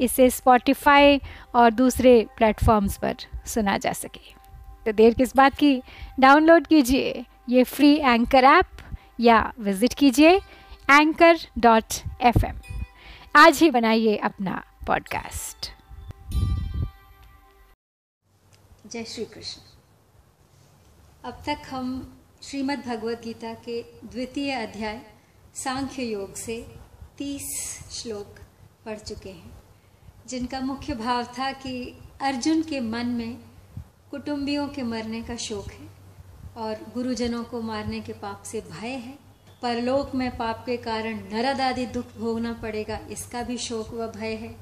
इसे 0.00 0.28
स्पॉटिफाई 0.30 1.20
और 1.54 1.70
दूसरे 1.70 2.14
प्लेटफॉर्म्स 2.36 2.98
पर 2.98 3.16
सुना 3.46 3.76
जा 3.78 3.92
सके। 3.92 4.34
तो 4.86 4.92
देर 4.92 5.14
किस 5.14 5.36
बात 5.36 5.54
की? 5.54 5.82
डाउनलोड 6.20 6.66
कीजिए 6.66 7.24
ये 7.48 7.64
फ्री 7.64 7.94
एंकर 7.94 8.44
ऐप 8.44 8.66
या 9.20 9.52
विज़िट 9.60 9.94
कीजिए 9.94 10.36
एंकर 10.90 11.38
डॉट 11.58 11.94
एफ़ 12.20 12.44
एम 12.46 12.60
आज 13.36 13.58
ही 13.58 13.70
बनाइए 13.70 14.16
अपना 14.16 14.62
पॉडकास्ट 14.86 15.70
जय 18.86 19.04
श्री 19.04 19.24
कृष्ण। 19.24 19.60
अब 21.24 21.42
तक 21.46 21.68
हम 21.70 21.90
श्रीमद् 22.42 22.86
भगवद 22.86 23.20
गीता 23.24 23.52
के 23.64 23.80
द्वितीय 24.04 24.52
अध्याय 24.52 25.00
सांख्य 25.54 26.02
योग 26.02 26.34
से 26.34 26.56
तीस 27.18 27.48
श्लोक 27.92 28.38
पढ़ 28.86 28.98
चुके 28.98 29.30
हैं। 29.30 29.59
जिनका 30.30 30.60
मुख्य 30.60 30.94
भाव 30.94 31.24
था 31.38 31.50
कि 31.52 31.72
अर्जुन 32.22 32.62
के 32.62 32.80
मन 32.80 33.06
में 33.06 33.36
कुटुंबियों 34.10 34.68
के 34.68 34.82
मरने 34.82 35.22
का 35.22 35.36
शोक 35.36 35.70
है 35.70 35.88
और 36.56 36.84
गुरुजनों 36.94 37.42
को 37.44 37.60
मारने 37.60 38.00
के 38.00 38.12
पाप 38.12 38.42
से 38.42 38.60
भय 38.60 38.88
है। 38.88 39.18
परलोक 39.62 40.14
में 40.14 40.30
पाप 40.36 40.62
के 40.66 40.76
कारण 40.76 41.18
नरद 41.32 41.60
आदि 41.60 41.86
दुख 41.86 42.16
भोगना 42.18 42.52
पड़ेगा, 42.52 42.98
इसका 43.10 43.42
भी 43.42 43.56
शोक 43.58 43.90
व 43.94 44.06
भय 44.08 44.34
है। 44.34 44.54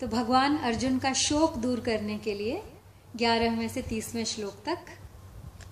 तो 0.00 0.06
भगवान 0.06 0.56
अर्जुन 0.58 0.98
का 0.98 1.12
शोक 1.12 1.56
दूर 1.56 1.80
करने 1.80 2.18
के 2.18 2.34
लिए 2.34 2.62
ग्यारहवें 3.16 3.68
से 3.68 3.82
तीसवें 3.82 4.24
श्लोक 4.24 4.62
तक 4.66 4.96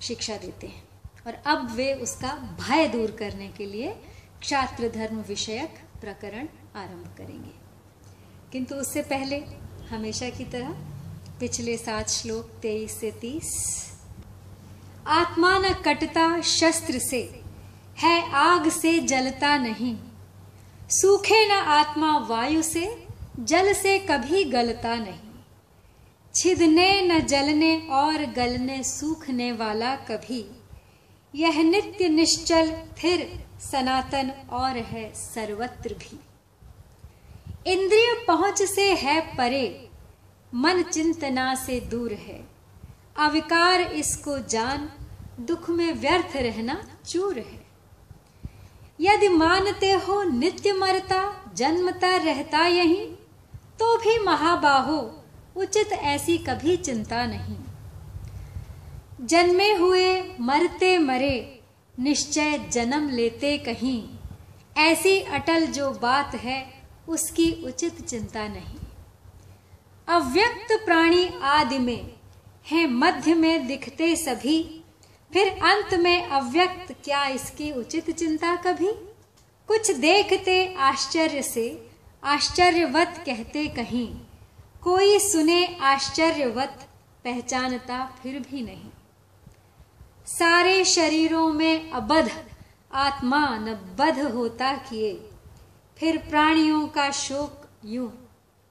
शिक्षा 0.03 0.37
देते 0.37 0.67
हैं। 0.67 0.83
और 1.27 1.43
अब 1.47 1.71
वे 1.71 1.93
उसका 1.95 2.35
भय 2.61 2.89
दूर 2.89 3.11
करने 3.11 3.49
के 3.49 3.67
लिए 3.67 3.97
क्षात्र 4.41 4.89
धर्म 4.89 5.21
विषयक 5.21 5.83
प्रकरण 6.01 6.49
आरंभ 6.77 7.15
करेंगे। 7.19 7.62
किंतु 8.53 8.75
उससे 8.75 9.03
पहले 9.03 9.37
हमेशा 9.91 10.29
की 10.29 10.45
तरह 10.45 10.69
पिछले 11.41 11.77
सात 11.77 12.09
श्लोक 12.09 12.45
तेईस 12.45 13.01
से 13.01 13.11
तीस। 13.11 13.53
आत्मा 15.07 15.59
न 15.59 15.73
कटता 15.73 16.41
शस्त्र 16.41 16.99
से, 16.99 17.43
है 17.99 18.33
आग 18.33 18.69
से 18.69 18.99
जलता 18.99 19.59
नहीं। 19.59 19.99
सूखे 20.91 21.49
न 21.49 21.51
आत्मा 21.51 22.19
वायु 22.19 22.63
से, 22.63 23.07
जल 23.41 23.73
से 23.73 23.99
कभी 23.99 24.45
गलता 24.45 24.95
नहीं। 24.95 25.45
छिदने 26.35 27.03
न 27.03 27.21
जलने 27.21 27.89
और 27.91 28.27
गलने 28.27 28.83
सूखने 28.83 29.53
वाला 29.53 29.97
कभी। 29.97 30.63
यह 31.35 31.63
नित्य 31.63 32.09
निश्चल, 32.09 32.83
फिर 32.99 33.45
सनातन 33.73 34.33
और 34.51 34.77
है 34.77 35.15
सर्वत्र 35.15 35.95
भी। 35.95 36.21
इंद्रिय 37.67 38.25
पहुँच 38.29 38.63
से 38.63 38.93
है 38.95 39.21
परे, 39.37 39.89
मन 40.55 40.83
चिंतना 40.83 41.55
से 41.55 41.81
दूर 41.81 42.13
है। 42.13 42.49
अविकार 43.17 43.81
इसको 43.81 44.39
जान, 44.39 44.89
दुख 45.41 45.71
में 45.71 45.93
व्यर्थ 45.93 46.37
रहना 46.37 46.83
चूर 47.09 47.39
है। 47.39 47.61
यदि 49.01 49.29
मानते 49.29 49.93
हो 49.93 50.23
नित्य 50.23 50.73
मरता, 50.73 51.53
जन्मता 51.55 52.17
रहता 52.17 52.67
यही 52.67 53.05
तो 53.79 53.97
भी 53.99 54.19
महाबाहो, 54.19 55.25
उचित 55.57 55.93
ऐसी 55.93 56.39
कभी 56.39 56.77
चिंता 56.77 57.27
नहीं। 57.27 57.57
जन्मे 59.27 59.73
हुए 59.75 60.37
मरते 60.41 60.99
मरे, 60.99 61.61
निश्चय 61.99 62.59
जन्म 62.73 63.09
लेते 63.09 63.59
कहीं, 63.59 64.05
ऐसी 64.77 65.21
अटल 65.21 65.67
जो 65.67 65.91
बात 65.93 66.35
है 66.35 66.82
उसकी 67.13 67.65
उचित 67.67 68.07
चिंता 68.07 68.49
नहीं। 68.49 68.79
अव्यक्त 70.09 70.85
प्राणी 70.85 71.31
आदि 71.43 71.79
में 71.79 72.13
है, 72.67 72.87
मध्य 72.87 73.35
में 73.35 73.67
दिखते 73.67 74.17
सभी। 74.17 74.85
फिर 75.33 75.49
अंत 75.49 75.95
में 75.95 76.27
अव्यक्त, 76.27 76.97
क्या 77.05 77.27
इसकी 77.27 77.73
उचित 77.73 78.11
चिंता 78.11 78.57
कभी? 78.57 78.93
कुछ 79.69 79.91
देखते 79.91 80.75
आश्चर्य 80.75 81.43
से, 81.43 81.91
आश्चर्यवत 82.25 83.23
कहते 83.27 83.67
कहीं। 83.67 84.21
कोई 84.83 85.19
सुने 85.19 85.79
आश्चर्यवत, 85.83 86.89
पहचानता 87.25 88.19
फिर 88.23 88.39
भी 88.41 88.63
नहीं। 88.63 88.91
सारे 90.27 90.85
शरीरों 90.85 91.53
में 91.53 91.91
अबध, 91.91 92.45
आत्मा 92.95 93.59
न 93.59 93.97
बध 93.99 94.19
होता 94.19 94.73
किए। 94.73 95.29
फिर 95.99 96.19
प्राणियों 96.19 96.89
का 96.89 97.11
शोक 97.11 97.69
यूँ 97.85 98.29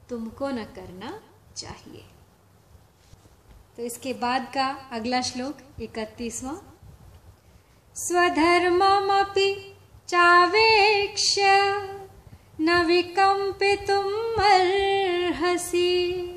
तुमको 0.09 0.49
न 0.49 0.63
करना 0.63 1.21
चाहिए। 1.57 2.05
तो 3.77 3.83
इसके 3.83 4.13
बाद 4.13 4.51
का 4.53 4.89
अगला 4.91 5.21
श्लोक, 5.21 5.57
इकतीसवा। 5.81 6.61
स्वधर्ममपि 7.95 9.77
चावेक्ष 10.07 11.35
न 12.59 12.85
विकम्पितुम् 12.85 14.41
अर्हसि। 14.41 16.27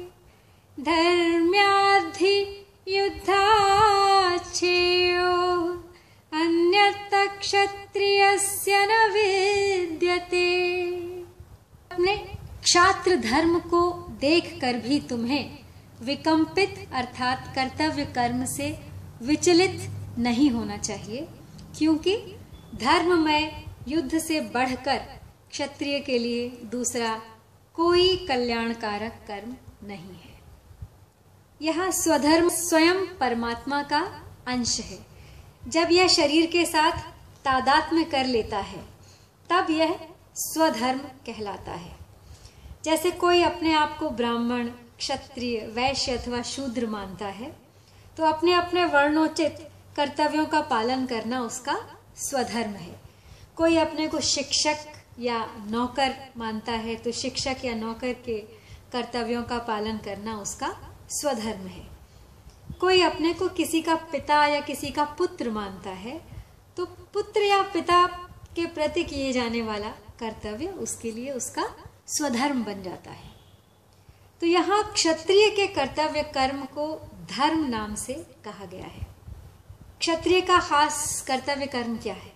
धर्म्याधि 0.80 2.66
युद्धाच्छेयो 2.88 5.73
क्षत्रियस्य 6.74 8.86
न 8.90 9.12
विद्यते। 9.12 10.62
अपने 11.92 12.16
क्षात्र 12.62 13.16
धर्म 13.16 13.58
को 13.58 14.08
देख 14.20 14.60
कर 14.60 14.78
भी 14.78 15.00
तुम्हें 15.00 15.58
विकम्पित 16.02 16.88
अर्थात 16.92 17.52
कर्तव्य 17.54 18.04
कर्म 18.04 18.44
से 18.44 18.78
विचलित 19.22 19.90
नहीं 20.18 20.50
होना 20.50 20.76
चाहिए, 20.76 21.28
क्योंकि 21.78 22.36
धर्म 22.74 23.18
में 23.18 23.64
युद्ध 23.88 24.18
से 24.18 24.40
बढ़कर 24.40 25.00
क्षत्रिय 25.50 26.00
के 26.00 26.18
लिए 26.18 26.60
दूसरा 26.64 27.22
कोई 27.74 28.26
कल्याणकारक 28.26 29.24
कर्म 29.28 29.56
नहीं 29.86 29.98
है। 29.98 30.34
यह 31.60 31.90
स्वधर्म 31.90 32.48
स्वयं 32.48 33.06
परमात्मा 33.20 33.82
का 33.82 34.24
अंश 34.48 34.80
है। 34.80 35.13
जब 35.68 35.88
यह 35.92 36.08
शरीर 36.08 36.46
के 36.46 36.64
साथ 36.64 36.98
तादात्म्य 37.44 38.04
कर 38.04 38.26
लेता 38.26 38.58
है, 38.58 38.80
तब 39.50 39.70
यह 39.70 39.98
स्वधर्म 40.36 40.98
कहलाता 41.26 41.72
है। 41.72 41.96
जैसे 42.84 43.10
कोई 43.10 43.42
अपने 43.42 43.72
आप 43.74 43.96
को 43.98 44.10
ब्राह्मण, 44.10 44.68
क्षत्रिय, 44.98 45.58
वैश्य 45.74 46.16
अथवा 46.16 46.42
शूद्र 46.42 46.86
मानता 46.86 47.26
है 47.26 47.50
तो 48.16 48.24
अपने 48.24 48.52
अपने 48.52 48.84
वर्णोचित 48.84 49.56
कर्तव्यों 49.96 50.44
का 50.46 50.60
पालन 50.60 51.06
करना 51.06 51.40
उसका 51.42 51.76
स्वधर्म 52.18 52.72
है। 52.72 52.94
कोई 53.56 53.76
अपने 53.76 54.08
को 54.08 54.20
शिक्षक 54.20 54.86
या 55.20 55.38
नौकर 55.70 56.14
मानता 56.36 56.72
है 56.72 56.94
तो 56.96 57.12
शिक्षक 57.12 57.64
या 57.64 57.74
नौकर 57.74 58.12
के 58.26 58.38
कर्तव्यों 58.92 59.42
का 59.42 59.58
पालन 59.58 59.98
करना 59.98 60.36
उसका 60.38 60.70
स्वधर्म 61.10 61.66
है। 61.66 61.93
कोई 62.80 63.02
अपने 63.02 63.32
को 63.34 63.48
किसी 63.48 63.80
का 63.82 63.94
पिता 64.12 64.44
या 64.46 64.60
किसी 64.60 64.90
का 64.90 65.04
पुत्र 65.18 65.50
मानता 65.50 65.90
है 65.90 66.20
तो 66.76 66.84
पुत्र 67.14 67.40
या 67.40 67.62
पिता 67.62 68.06
के 68.56 68.66
प्रति 68.66 69.04
किए 69.04 69.32
जाने 69.32 69.62
वाला 69.62 69.88
कर्तव्य 70.20 70.66
उसके 70.66 71.10
लिए 71.10 71.32
उसका 71.32 71.66
स्वधर्म 72.06 72.62
बन 72.64 72.82
जाता 72.82 73.10
है। 73.10 73.32
तो 74.40 74.46
यहाँ 74.46 74.82
क्षत्रिय 74.92 75.48
के 75.50 75.66
कर्तव्य 75.66 76.22
कर्म 76.34 76.64
को 76.64 76.86
धर्म 77.30 77.64
नाम 77.64 77.94
से 77.94 78.14
कहा 78.44 78.64
गया 78.64 78.86
है। 78.86 79.06
क्षत्रिय 80.00 80.40
का 80.40 80.58
खास 80.60 81.24
कर्तव्य 81.26 81.66
कर्म 81.66 81.96
क्या 81.96 82.14
है? 82.14 82.32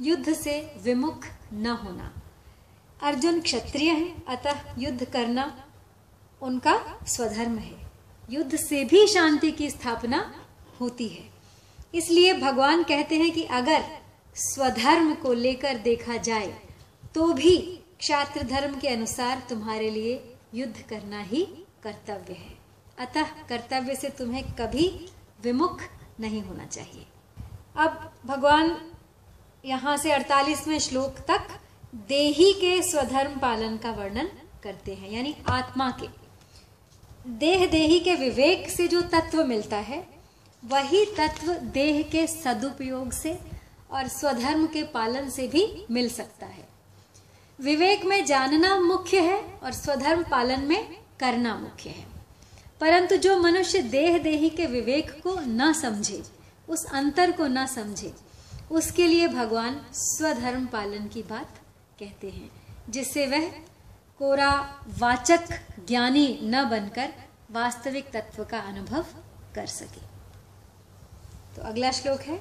युद्ध 0.00 0.32
से 0.32 0.58
विमुख 0.82 1.26
न 1.52 1.78
होना। 1.82 2.12
अर्जुन 3.02 3.40
क्षत्रिय 3.40 3.90
है, 3.90 4.14
अतः 4.28 4.74
युद्ध 4.78 5.04
करना 5.04 5.52
उनका 6.42 6.78
स्वधर्म 7.06 7.58
है। 7.58 7.83
युद्ध 8.28 8.56
से 8.56 8.84
भी 8.84 9.06
शांति 9.06 9.50
की 9.52 9.70
स्थापना 9.70 10.20
होती 10.80 11.08
है। 11.08 11.24
इसलिए 11.94 12.32
भगवान 12.34 12.82
कहते 12.82 13.16
हैं 13.16 13.30
कि 13.30 13.44
अगर 13.52 13.84
स्वधर्म 14.36 15.14
को 15.14 15.32
लेकर 15.32 15.78
देखा 15.80 16.16
जाए 16.18 16.54
तो 17.14 17.32
भी 17.32 17.56
क्षात्र 17.98 18.42
धर्म 18.44 18.78
के 18.80 18.88
अनुसार 18.88 19.42
तुम्हारे 19.48 19.90
लिए 19.90 20.22
युद्ध 20.54 20.84
करना 20.90 21.20
ही 21.22 21.44
कर्तव्य 21.82 22.34
है। 22.34 22.52
अतः 22.98 23.46
कर्तव्य 23.48 23.94
से 23.94 24.08
तुम्हें 24.08 24.42
कभी 24.52 24.88
विमुख 25.42 25.82
नहीं 26.20 26.42
होना 26.42 26.64
चाहिए। 26.66 27.06
अब 27.76 28.12
भगवान 28.26 28.76
यहाँ 29.64 29.96
से 29.96 30.12
अड़तालीसवें 30.12 30.78
श्लोक 30.78 31.18
तक 31.28 31.58
देही 32.08 32.52
के 32.52 32.80
स्वधर्म 32.82 33.38
पालन 33.40 33.76
का 33.76 33.90
वर्णन 33.92 34.28
करते 34.62 34.94
हैं, 34.94 35.10
यानी 35.10 35.34
आत्मा 35.48 35.90
के। 36.00 36.08
देह 37.26 37.66
देही 37.66 38.00
के 38.00 38.14
विवेक 38.14 38.70
से 38.70 38.88
जो 38.88 39.00
तत्व 39.02 39.44
मिलता 39.44 39.76
है, 39.76 40.08
वही 40.64 41.04
तत्व 41.04 41.52
देह 41.52 42.02
के 42.02 42.26
सदुपयोग 42.26 43.12
से 43.12 43.38
और 43.90 44.08
स्वधर्म 44.08 44.66
के 44.66 44.82
पालन 44.82 45.30
से 45.30 45.48
भी 45.48 45.86
मिल 45.90 46.08
सकता 46.08 46.46
है। 46.46 46.68
विवेक 47.60 48.04
में 48.04 48.24
जानना 48.24 48.80
मुख्य 48.80 49.20
है 49.20 49.42
और 49.62 49.72
स्वधर्म 49.72 50.22
पालन 50.22 50.60
में 50.60 50.96
करना 51.20 51.56
मुख्य 51.56 51.90
है। 51.90 52.06
परंतु 52.80 53.16
जो 53.16 53.40
मनुष्य 53.40 53.82
देह 53.82 54.18
देही 54.18 54.50
के 54.50 54.66
विवेक 54.66 55.10
को 55.10 55.36
न 55.40 55.72
समझे, 55.72 56.22
उस 56.68 56.84
अंतर 56.84 57.32
को 57.32 57.46
न 57.46 57.66
समझे, 57.66 58.14
उसके 58.70 59.06
लिए 59.06 59.28
भगवान 59.28 59.86
स्वधर्म 59.92 60.66
पालन 60.66 61.08
की 61.08 61.22
बात 61.22 61.58
कहते 62.00 62.30
हैं, 62.30 62.50
जिससे 62.90 63.26
वह 63.26 63.50
कोरा 64.24 64.80
वाचक 64.98 65.46
ज्ञानी 65.88 66.38
न 66.42 66.64
बनकर 66.64 67.08
वास्तविक 67.50 68.10
तत्व 68.10 68.44
का 68.44 68.58
अनुभव 68.58 69.06
कर 69.54 69.66
सके। 69.66 70.00
तो 71.56 71.62
अगला 71.62 71.90
श्लोक 71.90 72.20
है। 72.20 72.40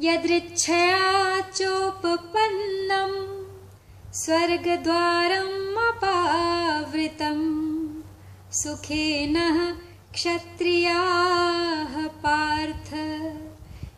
यदृच्छया 0.00 1.40
स्वर्ग 4.12 4.82
द्वारम 4.82 5.76
अपावृतम 5.76 7.40
सुखेन 8.52 9.36
क्षत्रिया 10.12 10.98
पार्थ 12.08 12.94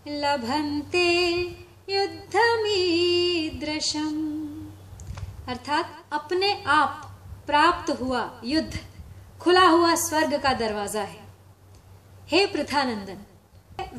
लभन्ते 0.08 1.40
युद्धमीदृशम। 1.88 4.35
अर्थात 5.48 5.90
अपने 6.12 6.52
आप 6.66 7.02
प्राप्त 7.46 7.90
हुआ 8.00 8.22
युद्ध, 8.44 8.78
खुला 9.40 9.66
हुआ 9.66 9.94
स्वर्ग 9.94 10.34
का 10.42 10.52
दरवाज़ा 10.54 11.02
है। 11.02 11.24
हे 12.28 12.46
प्रथानंदन, 12.46 13.18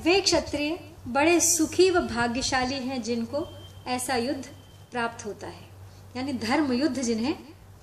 वे 0.03 0.19
क्षत्रिय 0.21 0.77
बड़े 1.07 1.39
सुखी 1.39 1.89
व 1.89 1.99
भाग्यशाली 2.07 2.79
हैं 2.87 3.01
जिनको 3.03 3.47
ऐसा 3.87 4.15
युद्ध 4.15 4.43
प्राप्त 4.91 5.25
होता 5.25 5.47
है, 5.47 5.65
यानी 6.17 6.33
धर्म 6.33 6.73
युद्ध 6.73 7.01
जिन्हें 7.01 7.33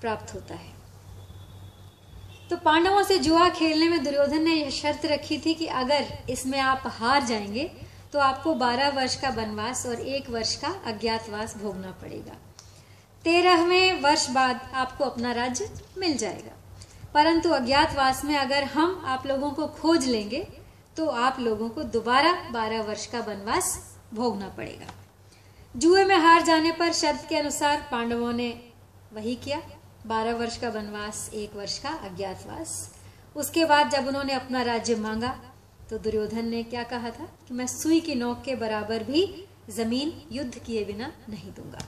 प्राप्त 0.01 0.33
होता 0.33 0.55
है। 0.55 0.73
तो 2.49 2.57
पांडवों 2.57 3.03
से 3.03 3.17
जुआ 3.19 3.49
खेलने 3.49 3.89
में 3.89 4.03
दुर्योधन 4.03 4.43
ने 4.43 4.53
यह 4.53 4.69
शर्त 4.71 5.05
रखी 5.05 5.37
थी 5.37 5.53
कि 5.53 5.67
अगर 5.75 6.07
इसमें 6.29 6.59
आप 6.59 6.83
हार 6.85 7.23
जाएँगे 7.23 7.71
तो 8.13 8.19
आपको 8.19 8.53
बारह 8.55 8.89
वर्ष 8.89 9.15
का 9.21 9.29
वनवास 9.29 9.85
और 9.85 9.99
एक 9.99 10.29
वर्ष 10.29 10.55
का 10.55 10.67
अज्ञातवास 10.85 11.57
भोगना 11.57 11.91
पड़ेगा। 12.01 12.35
तेरहवें 13.25 14.01
वर्ष 14.01 14.29
बाद 14.29 14.59
आपको 14.73 15.03
अपना 15.03 15.31
राज्य 15.31 15.69
मिल 15.97 16.17
जाएगा। 16.17 16.51
परंतु 17.13 17.49
अज्ञातवास 17.49 18.23
में 18.25 18.35
अगर 18.37 18.63
हम 18.63 19.01
आप 19.05 19.25
लोगों 19.27 19.49
को 19.51 19.67
खोज 19.77 20.07
लेंगे 20.07 20.47
तो 20.97 21.05
आप 21.21 21.39
लोगों 21.39 21.69
को 21.69 21.83
दोबारा 21.95 22.33
बारह 22.51 22.81
वर्ष 22.81 23.05
का 23.07 23.19
वनवास 23.19 23.97
भोगना 24.13 24.47
पड़ेगा। 24.47 24.93
जुए 25.75 26.03
में 26.05 26.15
हार 26.17 26.41
जाने 26.41 26.71
पर 26.71 26.93
शब्द 26.93 27.25
के 27.29 27.37
अनुसार 27.37 27.87
पांडवों 27.91 28.31
ने 28.33 28.49
वही 29.13 29.35
किया। 29.35 29.61
बारह 30.07 30.35
वर्ष 30.35 30.57
का 30.57 30.69
वनवास, 30.69 31.29
एक 31.33 31.55
वर्ष 31.55 31.77
का 31.79 31.89
अज्ञातवास। 31.89 32.77
उसके 33.35 33.65
बाद 33.65 33.89
जब 33.91 34.07
उन्होंने 34.07 34.33
अपना 34.33 34.61
राज्य 34.63 34.95
मांगा 34.97 35.35
तो 35.89 35.97
दुर्योधन 35.97 36.45
ने 36.45 36.63
क्या 36.65 36.83
कहा 36.85 37.09
था 37.09 37.25
कि 37.47 37.53
मैं 37.53 37.67
सुई 37.67 37.99
की 37.99 38.15
नोक 38.15 38.41
के 38.45 38.55
बराबर 38.55 39.03
भी 39.03 39.27
ज़मीन 39.71 40.13
युद्ध 40.31 40.57
किए 40.57 40.85
बिना 40.85 41.11
नहीं 41.29 41.51
दूँगा। 41.51 41.87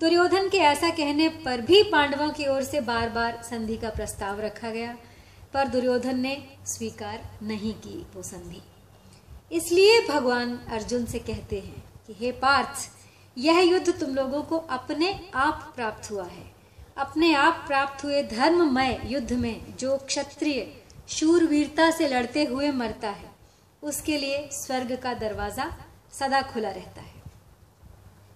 दुर्योधन 0.00 0.48
के 0.48 0.58
ऐसा 0.58 0.90
कहने 0.90 1.28
पर 1.28 1.60
भी 1.60 1.82
पांडवों 1.82 2.30
की 2.30 2.46
ओर 2.46 2.62
से 2.62 2.80
बार 2.80 3.08
बार 3.08 3.42
संधि 3.50 3.76
का 3.76 3.90
प्रस्ताव 3.90 4.40
रखा 4.40 4.70
गया, 4.70 4.96
पर 5.54 5.68
दुर्योधन 5.68 6.18
ने 6.18 6.48
स्वीकार 6.66 7.38
नहीं 7.42 7.72
की 7.74 8.06
वो 8.14 8.22
संधि। 8.22 8.62
इसलिए 9.52 10.08
भगवान 10.08 10.58
अर्जुन 10.68 11.06
से 11.06 11.18
कहते 11.18 11.60
हैं 11.60 11.84
कि, 12.06 12.14
हे 12.20 12.32
पार्थ, 12.32 12.90
यह 13.38 13.60
युद्ध 13.60 14.00
तुम 14.00 14.14
लोगों 14.14 14.42
को 14.42 14.56
अपने 14.56 15.30
आप 15.34 15.72
प्राप्त 15.76 16.10
हुआ 16.10 16.24
है। 16.24 16.52
अपने 16.96 17.34
आप 17.34 17.64
प्राप्त 17.66 18.04
हुए 18.04 18.22
धर्ममय 18.22 19.00
युद्ध 19.06 19.32
में 19.32 19.76
जो 19.76 19.96
क्षत्रिय 19.96 20.72
शूरवीरता 21.08 21.90
से 21.90 22.08
लड़ते 22.08 22.44
हुए 22.44 22.70
मरता 22.70 23.08
है, 23.08 23.30
उसके 23.82 24.18
लिए 24.18 24.48
स्वर्ग 24.52 24.96
का 24.96 25.14
दरवाज़ा 25.14 25.76
सदा 26.12 26.42
खुला 26.42 26.70
रहता 26.70 27.00
है। 27.00 27.15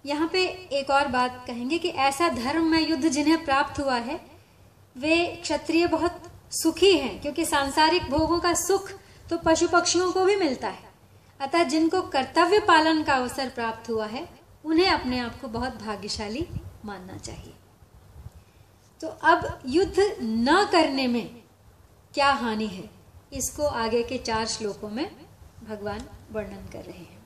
यहाँ 0.04 0.28
पे 0.32 0.44
एक 0.72 0.90
और 0.90 1.08
बात 1.08 1.44
कहेंगे 1.46 1.78
कि 1.78 1.88
ऐसा 1.88 2.28
धर्म 2.28 2.70
में 2.70 2.80
युद्ध 2.80 3.08
जिन्हें 3.08 3.44
प्राप्त 3.44 3.80
हुआ 3.80 3.96
है, 3.96 4.20
वे 4.96 5.26
क्षत्रिय 5.42 5.86
बहुत 5.86 6.22
सुखी 6.52 6.92
हैं, 6.92 7.20
क्योंकि 7.22 7.44
सांसारिक 7.44 8.10
भोगों 8.10 8.38
का 8.40 8.52
सुख 8.56 8.90
तो 9.30 9.38
पशु 9.38 9.68
पक्षियों 9.68 10.10
को 10.12 10.24
भी 10.24 10.36
मिलता 10.36 10.68
है। 10.68 10.88
अतः 11.40 11.62
जिनको 11.64 12.00
कर्तव्य 12.08 12.58
पालन 12.60 13.02
का 13.02 13.14
अवसर 13.14 13.48
प्राप्त 13.48 13.90
हुआ 13.90 14.06
है, 14.06 14.28
उन्हें 14.64 14.88
अपने 14.88 15.18
आप 15.18 15.40
को 15.40 15.48
बहुत 15.48 15.76
भाग्यशाली 15.82 16.46
मानना 16.84 17.16
चाहिए। 17.16 17.54
तो 19.00 19.08
अब 19.08 19.60
युद्ध 19.66 20.16
न 20.22 20.64
करने 20.72 21.06
में 21.06 21.24
क्या 22.14 22.32
हानि 22.32 22.66
है, 22.66 22.90
इसको 23.32 23.66
आगे 23.66 24.02
के 24.02 24.18
चार 24.18 24.46
श्लोकों 24.46 24.90
में 24.90 25.06
भगवान 25.68 26.04
वर्णन 26.32 26.68
कर 26.72 26.84
रहे 26.84 26.98
हैं। 26.98 27.19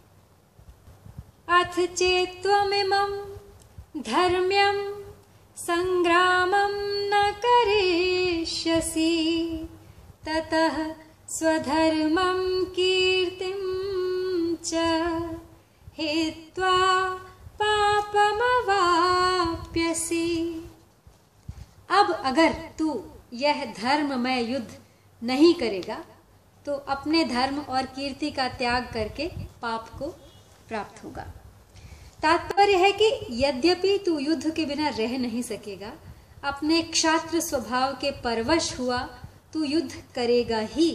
अथ 1.55 1.75
चेत्वमिमं 1.91 3.11
धर्म्यम 4.03 4.79
संग्रामं 5.57 6.73
न 7.11 7.13
करिष्यसि। 7.45 9.13
ततः 10.27 10.77
स्वधर्मं 11.29 12.41
कीर्तिं 12.71 13.61
च 14.65 14.73
हित्वा 15.99 16.79
पापमवाप्यसि। 17.61 18.49
अब 21.91 22.07
अगर 22.25 22.51
तू 22.79 22.89
यह 23.35 23.59
धर्ममय 23.79 24.39
युद्ध 24.45 24.73
नहीं 25.23 25.55
करेगा 25.55 25.99
तो 26.67 26.73
अपने 26.89 27.25
धर्म 27.25 27.57
और 27.61 27.83
कीर्ति 27.97 28.31
का 28.31 28.47
त्याग 28.59 28.83
करके 28.95 29.27
पाप 29.63 29.85
को 29.99 30.07
प्राप्त 30.69 30.97
होगा। 31.05 31.27
तात्पर्य 32.25 32.77
है 32.77 32.91
कि 32.93 33.11
यद्यपि 33.37 33.97
तू 34.07 34.19
युद्ध 34.19 34.51
के 34.51 34.65
बिना 34.67 34.89
रह 34.89 35.17
नहीं 35.19 35.41
सकेगा, 35.43 35.93
अपने 36.45 36.81
क्षात्र 36.83 37.41
स्वभाव 37.41 37.93
के 37.95 38.11
परवश 38.21 38.79
हुआ, 38.79 38.99
तू 39.53 39.63
युद्ध 39.65 39.91
करेगा 40.15 40.59
ही। 40.71 40.91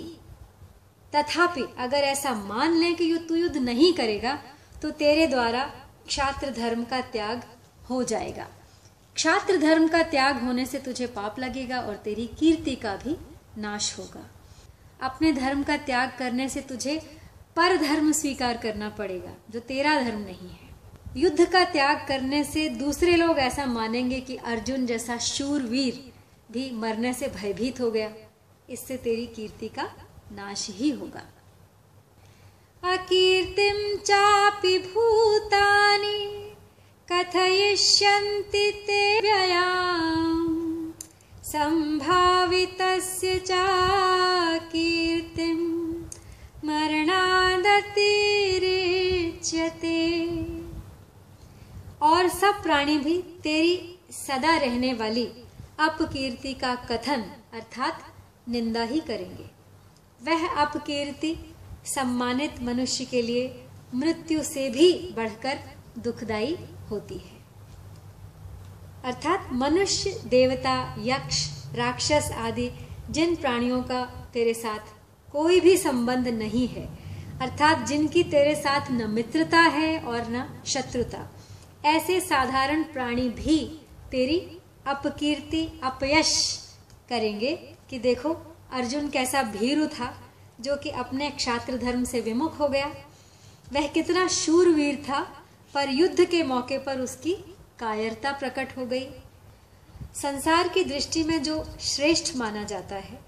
तथापि 1.13 1.65
अगर 1.79 2.03
ऐसा 2.03 2.33
मान 2.35 2.73
लें 2.73 2.95
कि 2.95 3.17
तू 3.29 3.35
युद्ध 3.35 3.57
नहीं 3.57 3.91
करेगा 3.93 4.33
तो 4.81 4.89
तेरे 4.91 5.27
द्वारा 5.27 5.63
क्षात्र 6.07 6.49
धर्म 6.51 6.83
का 6.83 7.01
त्याग 7.11 7.43
हो 7.89 8.01
जाएगा। 8.03 8.47
क्षात्र 9.15 9.57
धर्म 9.57 9.87
का 9.87 10.01
त्याग 10.05 10.41
होने 10.43 10.65
से 10.65 10.79
तुझे 10.79 11.07
पाप 11.09 11.39
लगेगा 11.39 11.79
और 11.79 11.95
तेरी 11.95 12.25
कीर्ति 12.39 12.75
का 12.75 12.95
भी 12.95 13.15
नाश 13.57 13.97
होगा। 13.99 14.25
अपने 15.01 15.31
धर्म 15.33 15.63
का 15.63 15.77
त्याग 15.79 16.13
करने 16.19 16.49
से 16.49 16.61
तुझे 16.63 16.97
पर 17.55 17.77
धर्म 17.77 18.11
स्वीकार 18.13 18.57
करना 18.57 18.89
पड़ेगा, 18.91 19.33
जो 19.49 19.59
तेरा 19.61 19.95
धर्म 20.01 20.19
नहीं 20.19 20.49
है। 20.49 20.68
युद्ध 21.17 21.51
का 21.51 21.63
त्याग 21.63 22.05
करने 22.07 22.43
से 22.43 22.69
दूसरे 22.69 23.15
लोग 23.15 23.39
ऐसा 23.39 23.65
मानेंगे 23.65 24.19
कि 24.19 24.35
अर्जुन 24.35 24.85
जैसा 24.85 25.17
शूरवीर 25.17 26.13
भी 26.51 26.71
मरने 26.71 27.13
से 27.13 27.27
भयभीत 27.27 27.81
हो 27.81 27.91
गया। 27.91 28.13
इससे 28.69 28.97
तेरी 28.97 29.25
कीर्ति 29.25 29.67
का 29.67 29.91
नाश 30.31 30.67
ही 30.69 30.89
होगा। 30.89 31.23
अकीर्तिम 32.91 33.97
चापि 33.97 34.79
भूतानी 34.79 36.53
कथयिष्यन्ति 37.11 38.71
ते 38.71 39.19
व्ययाम् 39.19 40.91
सम्भावितस्य 41.43 43.35
चाकीर्तिं 43.35 45.87
मरणादतिरिच्यते 46.67 48.18
और 52.01 52.27
सब 52.29 52.61
प्राणी 52.63 52.97
भी 52.97 53.17
तेरी 53.43 53.99
सदा 54.11 54.55
रहने 54.57 54.93
वाली 54.93 55.25
अपकीर्ति 55.79 56.53
का 56.53 56.75
कथन 56.75 57.21
अर्थात 57.53 58.03
निंदा 58.49 58.83
ही 58.83 58.99
करेंगे। 58.99 59.49
वह 60.21 60.47
अपकीर्ति 60.55 61.35
सम्मानित 61.85 62.61
मनुष्य 62.63 63.05
के 63.05 63.21
लिए 63.21 63.63
मृत्यु 63.95 64.43
से 64.43 64.69
भी 64.69 64.91
बढ़कर 65.15 65.59
दुखदाई 65.97 66.57
होती 66.91 67.17
है। 67.17 67.37
अर्थात 69.03 69.49
मनुष्य, 69.53 70.11
देवता, 70.25 70.95
यक्ष, 70.99 71.47
राक्षस 71.75 72.31
आदि 72.37 72.69
जिन 73.09 73.35
प्राणियों 73.35 73.81
का 73.83 74.03
तेरे 74.33 74.53
साथ 74.53 74.93
कोई 75.31 75.59
भी 75.59 75.77
संबंध 75.77 76.27
नहीं 76.27 76.67
है, 76.67 76.85
अर्थात 77.41 77.87
जिनकी 77.87 78.23
तेरे 78.23 78.55
साथ 78.55 78.91
न 78.91 79.09
मित्रता 79.09 79.59
है 79.59 79.99
और 79.99 80.29
न 80.29 80.47
शत्रुता 80.65 81.29
ऐसे 81.85 82.19
साधारण 82.19 82.83
प्राणी 82.83 83.29
भी 83.29 83.81
तेरी 84.11 84.57
अपकीर्ति, 84.85 85.79
अपयश 85.83 86.59
करेंगे 87.09 87.55
कि 87.89 87.99
देखो, 87.99 88.57
अर्जुन 88.71 89.09
कैसा 89.09 89.43
भीरु 89.43 89.87
था, 89.87 90.21
जो 90.61 90.75
कि 90.75 90.89
अपने 90.89 91.29
क्षात्र 91.29 91.77
धर्म 91.77 92.03
से 92.03 92.21
विमुख 92.21 92.59
हो 92.59 92.67
गया। 92.67 92.87
वह 93.73 93.87
कितना 93.87 94.27
शूरवीर 94.27 94.95
था, 94.95 95.43
पर 95.73 95.89
युद्ध 95.89 96.25
के 96.25 96.43
मौके 96.43 96.77
पर 96.77 96.99
उसकी 96.99 97.33
कायरता 97.79 98.31
प्रकट 98.31 98.77
हो 98.77 98.85
गई। 98.85 99.09
संसार 100.15 100.67
की 100.67 100.83
दृष्टि 100.83 101.23
में 101.23 101.43
जो 101.43 101.69
श्रेष्ठ 101.79 102.35
माना 102.35 102.63
जाता 102.63 102.95
है, 102.95 103.19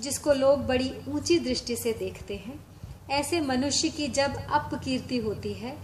जिसको 0.00 0.32
लोग 0.32 0.66
बड़ी 0.66 0.94
ऊँची 1.08 1.38
दृष्टि 1.38 1.76
से 1.76 1.92
देखते 1.92 2.36
हैं, 2.36 2.66
ऐसे 3.10 3.40
मनुष्य 3.40 3.88
की 3.88 4.08
जब 4.08 4.36
अपकीर्ति 4.36 5.16
होती 5.18 5.52
है, 5.52 5.78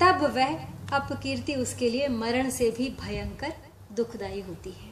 तब 0.00 0.32
वह 0.36 0.79
अपकीर्ति 0.92 1.54
उसके 1.54 1.90
लिए 1.90 2.08
मरण 2.08 2.50
से 2.50 2.70
भी 2.70 2.96
भयंकर 3.00 3.52
दुखदाई 3.92 4.40
होती 4.40 4.70
है। 4.70 4.90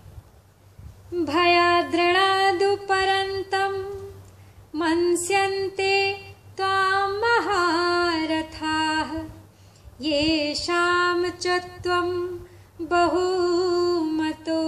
भयाद्रणादुपरन्तं 1.24 3.98
मन्स्यन्ते 4.78 6.24
त्वां 6.56 7.10
महारथाः 7.10 9.22
येषां 10.00 11.30
च 11.30 11.60
त्वं 11.82 12.38
बहुमतो, 12.80 14.62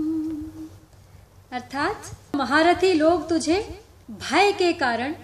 अर्थात 1.51 2.01
महारथी 2.35 2.93
लोग 2.93 3.29
तुझे 3.29 3.83
भय 4.11 4.51
के 4.51 4.73
कारण 4.73 5.15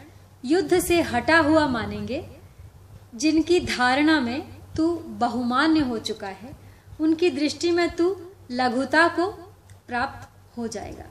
युद्ध 0.45 0.79
से 0.79 1.01
हटा 1.03 1.37
हुआ 1.39 1.65
मानेंगे, 1.67 2.23
जिनकी 3.15 3.59
धारणा 3.59 4.19
में 4.19 4.41
तू 4.77 4.87
बहुमान्य 5.19 5.79
हो 5.81 5.97
चुका 5.99 6.27
है, 6.27 6.51
उनकी 6.99 7.29
दृष्टि 7.31 7.71
में 7.71 7.89
तू 7.95 8.15
लघुता 8.51 9.07
को 9.09 9.27
प्राप्त 9.87 10.57
हो 10.57 10.67
जाएगा। 10.67 11.05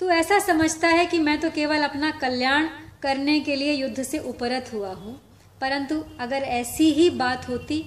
तू 0.00 0.08
ऐसा 0.10 0.38
समझता 0.38 0.88
है 0.88 1.04
कि 1.06 1.18
मैं 1.18 1.38
तो 1.40 1.50
केवल 1.50 1.82
अपना 1.82 2.10
कल्याण 2.20 2.68
करने 3.02 3.38
के 3.40 3.56
लिए 3.56 3.72
युद्ध 3.72 4.02
से 4.02 4.18
उपरत 4.20 4.70
हुआ 4.72 4.92
हूँ, 4.92 5.14
परंतु 5.60 6.02
अगर 6.20 6.42
ऐसी 6.52 6.90
ही 6.92 7.08
बात 7.12 7.48
होती 7.48 7.84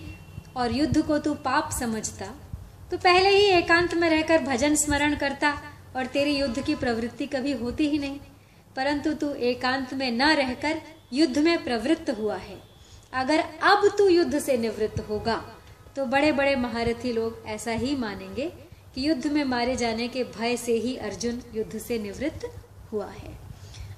और 0.57 0.71
युद्ध 0.71 1.01
को 1.01 1.17
तू 1.19 1.33
पाप 1.45 1.69
समझता 1.71 2.25
तो 2.91 2.97
पहले 2.99 3.29
ही 3.29 3.45
एकांत 3.51 3.93
में 3.93 4.09
रहकर 4.09 4.43
भजन 4.43 4.75
स्मरण 4.75 5.15
करता 5.15 5.53
और 5.95 6.05
तेरी 6.05 6.37
युद्ध 6.37 6.61
की 6.61 6.75
प्रवृत्ति 6.75 7.25
कभी 7.27 7.53
होती 7.53 7.87
ही 7.89 7.99
नहीं। 7.99 8.19
परंतु 8.75 9.13
तू 9.13 9.33
एकांत 9.43 9.93
में 9.93 10.11
न 10.11 10.31
रहकर 10.35 10.81
युद्ध 11.13 11.37
में 11.37 11.63
प्रवृत्त 11.63 12.09
हुआ 12.09 12.35
है। 12.37 12.57
अगर 13.13 13.43
अब 13.63 13.87
तू 13.97 14.07
युद्ध 14.07 14.39
से 14.39 14.57
निवृत्त 14.57 14.99
होगा 15.09 15.35
तो 15.95 16.05
बड़े 16.05 16.31
बड़े 16.31 16.55
महारथी 16.55 17.11
लोग 17.13 17.43
ऐसा 17.47 17.71
ही 17.73 17.95
मानेंगे 17.95 18.47
कि 18.95 19.07
युद्ध 19.09 19.27
में 19.27 19.43
मारे 19.45 19.75
जाने 19.75 20.07
के 20.07 20.23
भय 20.31 20.57
से 20.57 20.73
ही 20.73 20.95
अर्जुन 20.97 21.41
युद्ध 21.55 21.79
से 21.79 21.99
निवृत्त 21.99 22.49
हुआ 22.91 23.07
है। 23.07 23.33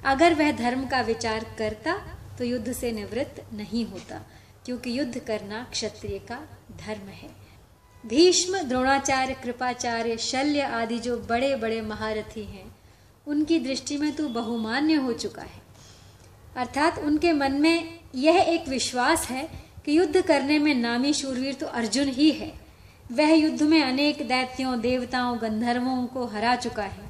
अगर 0.06 0.34
वह 0.34 0.52
धर्म 0.52 0.86
का 0.88 1.02
विचार 1.02 1.46
करता 1.60 1.98
तो 2.38 2.46
युद्ध 2.46 2.74
से 2.74 2.92
निवृत्त 2.92 3.44
नहीं 3.54 3.86
होता, 3.86 4.22
क्योंकि 4.66 4.98
युद्ध 5.00 5.20
करना 5.20 5.64
क्षत्रिय 5.72 6.18
का 6.22 6.40
धर्म 6.78 7.08
है। 7.12 7.30
भीष्म, 8.04 8.60
द्रोणाचार्य, 8.60 9.34
कृपाचार्य, 9.34 10.18
शल्य 10.18 10.62
आदि 10.62 11.00
जो 11.00 11.18
बड़े 11.20 11.56
बड़े 11.56 11.82
महारथी 11.84 12.44
हैं 12.46 12.66
उनकी 13.28 13.60
दृष्टि 13.60 13.98
में 13.98 14.16
तू 14.16 14.28
बहुमान्य 14.30 14.94
हो 14.96 15.14
चुका 15.14 15.42
है। 15.42 15.62
अर्थात 16.56 17.00
उनके 17.00 17.32
मन 17.34 17.54
में 17.54 18.00
यह 18.16 18.38
एक 18.44 18.68
विश्वास 18.68 19.28
है 19.30 19.50
कि 19.86 19.98
युद्ध 19.98 20.22
करने 20.22 20.60
में 20.60 20.74
नामी 20.76 21.14
शूरवीर 21.14 21.54
तो 21.54 21.66
अर्जुन 21.66 22.08
ही 22.10 22.32
है। 22.32 22.52
वह 23.12 23.34
युद्ध 23.34 23.62
में 23.64 23.84
अनेक 23.84 24.28
दैत्यों, 24.28 24.80
देवताओं, 24.82 25.38
गंधर्वों 25.42 26.06
को 26.08 26.26
हरा 26.26 26.56
चुका 26.56 26.84
है। 26.84 27.06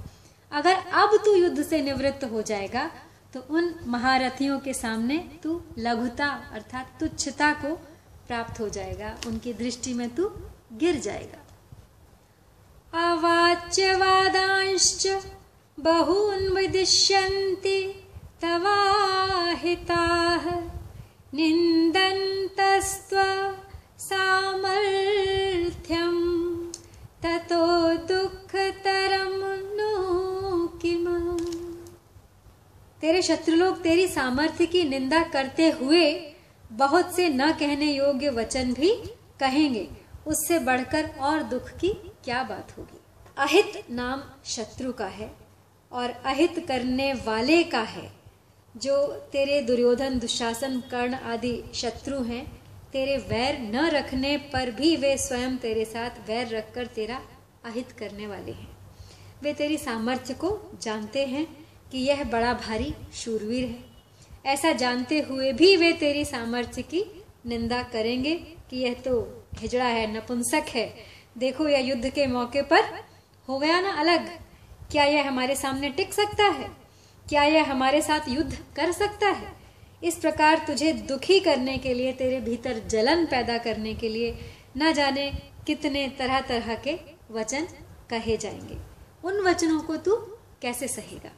अगर 0.52 0.76
अब 0.94 1.18
तू 1.26 1.36
युद्ध 1.36 1.64
से 1.64 1.82
निवृत्त 1.82 2.24
हो 2.24 2.42
जाएगा 2.42 2.92
तो 3.34 3.40
उन 3.50 3.74
महारथियों 3.88 4.60
के 4.60 4.74
सामने 4.74 5.18
तू 5.44 5.62
लघुता, 5.78 6.28
अर्थात 6.54 6.86
तुच्छता 7.00 7.52
को 7.54 7.76
प्राप्त 8.28 8.60
हो 8.60 8.70
जाएगा। 8.70 9.16
उनकी 9.28 9.54
दृष्टि 9.54 9.94
में 9.94 10.10
तू 10.16 10.30
गिर 10.74 11.00
जाएगा। 11.00 11.42
अवाच्यवादांश्च 13.12 15.04
बहून् 15.80 16.56
विदिश्यन्ति 16.56 18.06
तवाहिताः। 18.42 20.64
निन्दन्तस्त्व 21.34 23.18
सामर्थ्यं 24.00 26.16
ततो 27.24 27.94
दुःखतरं 27.94 29.78
नो 29.78 30.68
किम। 30.68 31.38
तेरे 33.02 33.22
शत्रु 33.22 33.56
लोग 33.56 33.82
तेरी 33.82 34.08
सामर्थ्य 34.08 34.66
की 34.66 34.84
निंदा 34.84 35.24
करते 35.24 35.70
हुए 35.70 36.34
बहुत 36.72 37.16
से 37.16 37.30
न 37.30 37.52
कहने 37.52 37.94
योग्य 37.94 38.30
वचन 38.30 38.74
भी 38.74 39.04
कहेंगे। 39.40 39.90
उससे 40.28 40.60
बढ़कर 40.60 41.10
और 41.20 41.44
दुख 41.44 41.70
की 41.70 42.12
क्या 42.24 42.44
बात 42.44 42.78
होगी? 42.78 43.00
अहित 43.38 43.84
नाम 43.90 44.24
शत्रु 44.46 44.94
का 44.94 45.06
है। 45.06 45.47
और 45.92 46.10
अहित 46.10 46.66
करने 46.68 47.14
वाले 47.14 47.64
का 47.64 47.82
है। 47.82 48.12
जो 48.78 49.08
तेरे 49.08 49.62
दुर्योधन, 49.62 50.20
दुशासन, 50.20 50.80
कर्ण 50.80 51.14
आदि 51.14 51.64
शत्रु 51.74 52.24
हैं, 52.24 52.62
तेरे 52.94 53.18
वैर 53.18 53.60
न 53.60 53.90
रखने 53.90 54.38
पर 54.38 54.72
भी 54.72 54.96
वे 54.96 55.18
स्वयं 55.18 55.58
तेरे 55.58 55.86
साथ 55.86 56.10
वैर 56.10 56.48
रखकर 56.48 56.86
तेरा 56.86 57.22
अहित 57.66 57.92
करने 57.92 58.28
वाले 58.28 58.52
हैं। 58.52 58.78
वे 59.44 59.54
तेरी 59.54 59.78
सामर्थ्य 59.78 60.34
को 60.34 60.72
जानते 60.82 61.26
हैं 61.26 61.68
कि 61.92 61.98
यह 61.98 62.24
बड़ा 62.24 62.54
भारी 62.54 62.94
शूरवीर 63.14 63.66
है। 63.66 63.84
ऐसा 64.46 64.72
जानते 64.72 65.20
हुए 65.20 65.54
भी 65.54 65.76
वे 65.76 65.94
तेरी 65.94 66.26
सामर्थ्य 66.26 66.82
की 66.82 67.24
निंदा 67.46 67.84
करेंगे 67.84 68.36
कि 68.70 68.78
यह 68.78 68.94
तो 68.94 69.44
हिजड़ा 69.58 69.86
है, 69.86 70.18
नपुंसक 70.18 70.64
है। 70.70 70.96
देखो, 71.38 71.68
यह 71.68 71.80
युद्ध 71.80 72.10
के 72.10 72.28
मौके 72.28 72.62
पर 72.62 72.84
हो 73.48 73.60
गया 73.60 73.82
ना 73.82 73.92
अलग? 73.92 74.47
क्या 74.92 75.04
यह 75.04 75.28
हमारे 75.28 75.56
सामने 75.56 75.90
टिक 75.90 76.14
सकता 76.14 76.44
है? 76.44 76.72
क्या 77.30 77.44
यह 77.44 77.72
हमारे 77.72 78.02
साथ 78.02 78.20
युद्ध 78.28 78.54
कर 78.76 78.92
सकता 78.92 79.28
है? 79.28 79.54
इस 80.04 80.16
प्रकार 80.16 80.64
तुझे 80.68 80.94
दुखी 80.94 81.40
करने 81.40 81.78
के 81.78 81.94
लिए, 81.94 82.14
तेरे 82.14 82.40
भीतर 82.40 82.80
जलन 82.88 83.26
पैदा 83.26 83.58
करने 83.58 83.94
के 83.94 84.10
लिए 84.10 84.40
न 84.78 84.94
जाने 84.94 85.32
कितने 85.68 86.08
तरह 86.08 86.42
तरह 86.42 86.76
के 86.76 87.00
वचन 87.32 87.68
कहे 88.10 88.38
जाएँगे। 88.38 88.78
उन 89.24 89.42
वचनों 89.42 89.80
को 89.80 89.98
तू 89.98 90.16
कैसे 90.62 90.88
सहेगा? 90.88 91.32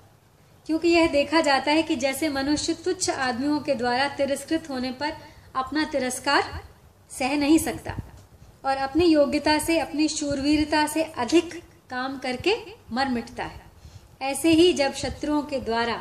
क्योंकि 0.66 0.88
यह 0.88 1.08
देखा 1.08 1.42
जाता 1.42 1.72
है 1.72 1.84
कि 1.84 1.96
जैसे 1.96 2.30
मनुष्य 2.30 2.74
तुच्छ 2.74 3.10
आदमियों 3.10 3.60
के 3.60 3.76
द्वारा 3.76 4.10
तिरस्कृत 4.10 4.70
होने 4.70 4.92
पर 4.92 5.14
अपना 5.56 5.84
तिरस्कार 5.84 6.64
सह 7.12 7.36
नहीं 7.36 7.58
सकता 7.58 7.96
और 8.66 8.78
अपनी 8.78 9.06
योग्यता 9.06 9.60
से, 9.60 9.80
अपनी 9.80 10.08
शूरवीरता 10.08 10.88
से 10.88 11.04
अधिक 11.04 11.64
काम 11.90 12.18
करके 12.20 12.56
मर 12.92 13.08
मिटता 13.08 13.44
है। 13.44 13.62
ऐसे 14.22 14.50
ही 14.50 14.74
जब 14.74 14.94
शत्रुओं 14.94 15.42
के 15.42 15.60
द्वारा 15.60 15.96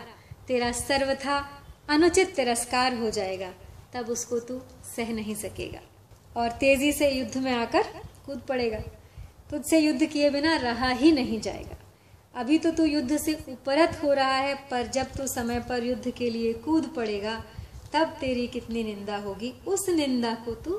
तेरा 0.49 0.73
सर्वथा 0.73 1.38
अनुचित 1.88 2.35
तिरस्कार 2.37 2.95
हो 2.95 3.11
जाएगा, 3.11 3.50
तब 3.95 4.09
उसको 4.09 4.38
तू 4.38 4.61
सह 4.97 5.12
नहीं 5.12 5.35
सकेगा 5.35 5.80
और 6.40 6.50
तेज़ी 6.50 6.92
से 6.92 7.11
युद्ध 7.11 7.37
में 7.37 7.52
आकर 7.52 7.83
कूद 8.26 8.38
पड़ेगा। 8.38 8.78
तुझसे 9.50 9.78
युद्ध 9.78 10.07
किए 10.07 10.30
बिना 10.30 10.57
रहा 10.57 10.88
ही 10.88 11.12
नहीं 11.12 11.40
जाएगा। 11.40 11.76
अभी 12.35 12.59
तो 12.59 12.71
तू 12.71 12.85
युद्ध 12.85 13.16
से 13.16 13.35
उपरत 13.49 14.00
हो 14.02 14.12
रहा 14.12 14.37
है, 14.37 14.54
पर 14.71 14.87
जब 14.87 15.12
तू 15.12 15.26
समय 15.26 15.61
पर 15.61 15.85
युद्ध 15.85 16.11
के 16.11 16.30
लिए 16.30 16.52
कूद 16.52 16.92
पड़ेगा, 16.97 17.45
तब 17.92 18.16
तेरी 18.21 18.47
कितनी 18.47 18.85
निंदा 18.85 19.16
होगी, 19.16 19.54
उस 19.66 19.88
निंदा 19.88 20.35
को 20.35 20.54
तू 20.54 20.78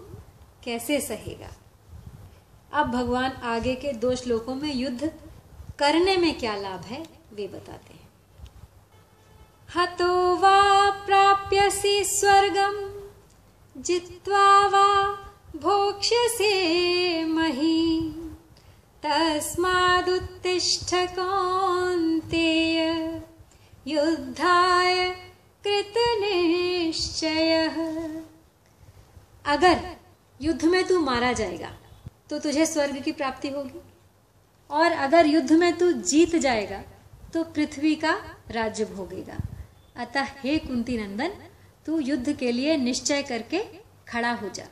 कैसे 0.64 1.00
सहेगा? 1.02 1.50
अब 2.74 2.92
भगवान 2.92 3.32
आगे 3.32 3.76
के 3.76 3.94
दो 3.94 4.16
श्लोकों 4.16 4.56
में 4.56 4.74
युद्ध 4.74 5.14
करने 5.80 6.18
में 6.18 6.40
क्या 6.40 6.56
लाभ 6.56 6.82
है, 6.82 7.08
वे 7.34 7.48
बताते 7.48 7.94
हैं। 7.94 8.10
हतो 9.76 10.36
वा 10.36 10.90
प्राप्यसि 10.90 12.04
स्वर्गम 12.04 12.78
जित्वा 13.82 14.68
वा 14.68 14.88
भोक्ष्यसे 15.56 16.54
मही। 17.26 18.02
तस्मादुत्तिष्ठ 19.04 20.96
कौन्तेय 20.96 22.86
युद्धाय 23.88 25.10
कृतनिश्चय। 25.64 27.54
अगर 29.46 29.96
युद्ध 30.42 30.66
में 30.66 30.88
तू 30.88 31.00
मारा 31.00 31.34
जाएगा 31.34 31.72
तो 32.30 32.40
तुझे 32.40 32.66
स्वर्ग 32.66 33.02
की 33.02 33.12
प्राप्ति 33.12 33.50
होगी। 33.50 33.82
और 34.70 34.92
अगर 34.92 35.26
युद्ध 35.26 35.52
में 35.52 35.78
तू 35.78 35.92
जीत 35.92 36.36
जाएगा 36.36 36.82
तो 37.34 37.44
पृथ्वी 37.46 37.94
का 37.96 38.14
राज्य 38.52 38.86
भोगेगा। 38.86 39.38
अतः 39.96 40.28
हे 40.40 40.58
कुंती 40.58 40.98
नंदन, 40.98 41.32
तू 41.86 42.00
युद्ध 42.00 42.34
के 42.34 42.52
लिए 42.52 42.78
निश्चय 42.78 43.22
करके 43.22 43.64
खड़ा 44.08 44.32
हो 44.32 44.50
जा। 44.50 44.66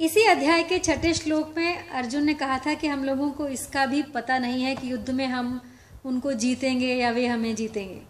इसी 0.00 0.24
अध्याय 0.26 0.62
के 0.62 0.78
छठे 0.78 1.12
श्लोक 1.14 1.54
में 1.56 1.88
अर्जुन 1.88 2.24
ने 2.24 2.34
कहा 2.34 2.58
था 2.58 2.74
कि 2.74 2.86
हम 2.86 3.04
लोगों 3.04 3.30
को 3.30 3.46
इसका 3.48 3.84
भी 3.86 4.02
पता 4.14 4.38
नहीं 4.38 4.62
है 4.62 4.74
कि 4.76 4.90
युद्ध 4.92 5.10
में 5.10 5.26
हम 5.26 5.60
उनको 6.04 6.32
जीतेंगे 6.32 6.94
या 6.94 7.10
वे 7.10 7.26
हमें 7.26 7.54
जीतेंगे। 7.54 8.00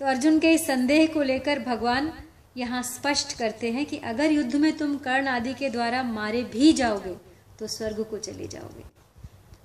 तो 0.00 0.06
अर्जुन 0.06 0.38
के 0.38 0.52
इस 0.52 0.66
संदेह 0.66 1.06
को 1.06 1.22
लेकर 1.22 1.58
भगवान 1.58 2.12
यहाँ 2.56 2.82
स्पष्ट 2.82 3.36
करते 3.38 3.70
हैं 3.72 3.84
कि 3.86 3.96
अगर 4.04 4.32
युद्ध 4.32 4.54
में 4.56 4.76
तुम 4.76 4.96
कर्ण 4.98 5.28
आदि 5.28 5.54
के 5.54 5.70
द्वारा 5.70 6.02
मारे 6.02 6.42
भी 6.42 6.72
जाओगे 6.72 7.16
तो 7.58 7.66
स्वर्ग 7.66 8.02
को 8.04 8.18
चले 8.18 8.46
जाओगे। 8.48 8.84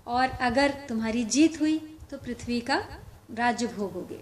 और 0.08 0.30
अगर 0.42 0.74
तुम्हारी 0.90 1.24
जीत 1.26 1.60
हुई 1.62 1.78
तो 2.12 2.18
पृथ्वी 2.18 2.60
का 2.62 2.78
राज्य 3.34 3.68
भोगोगे 3.68 4.22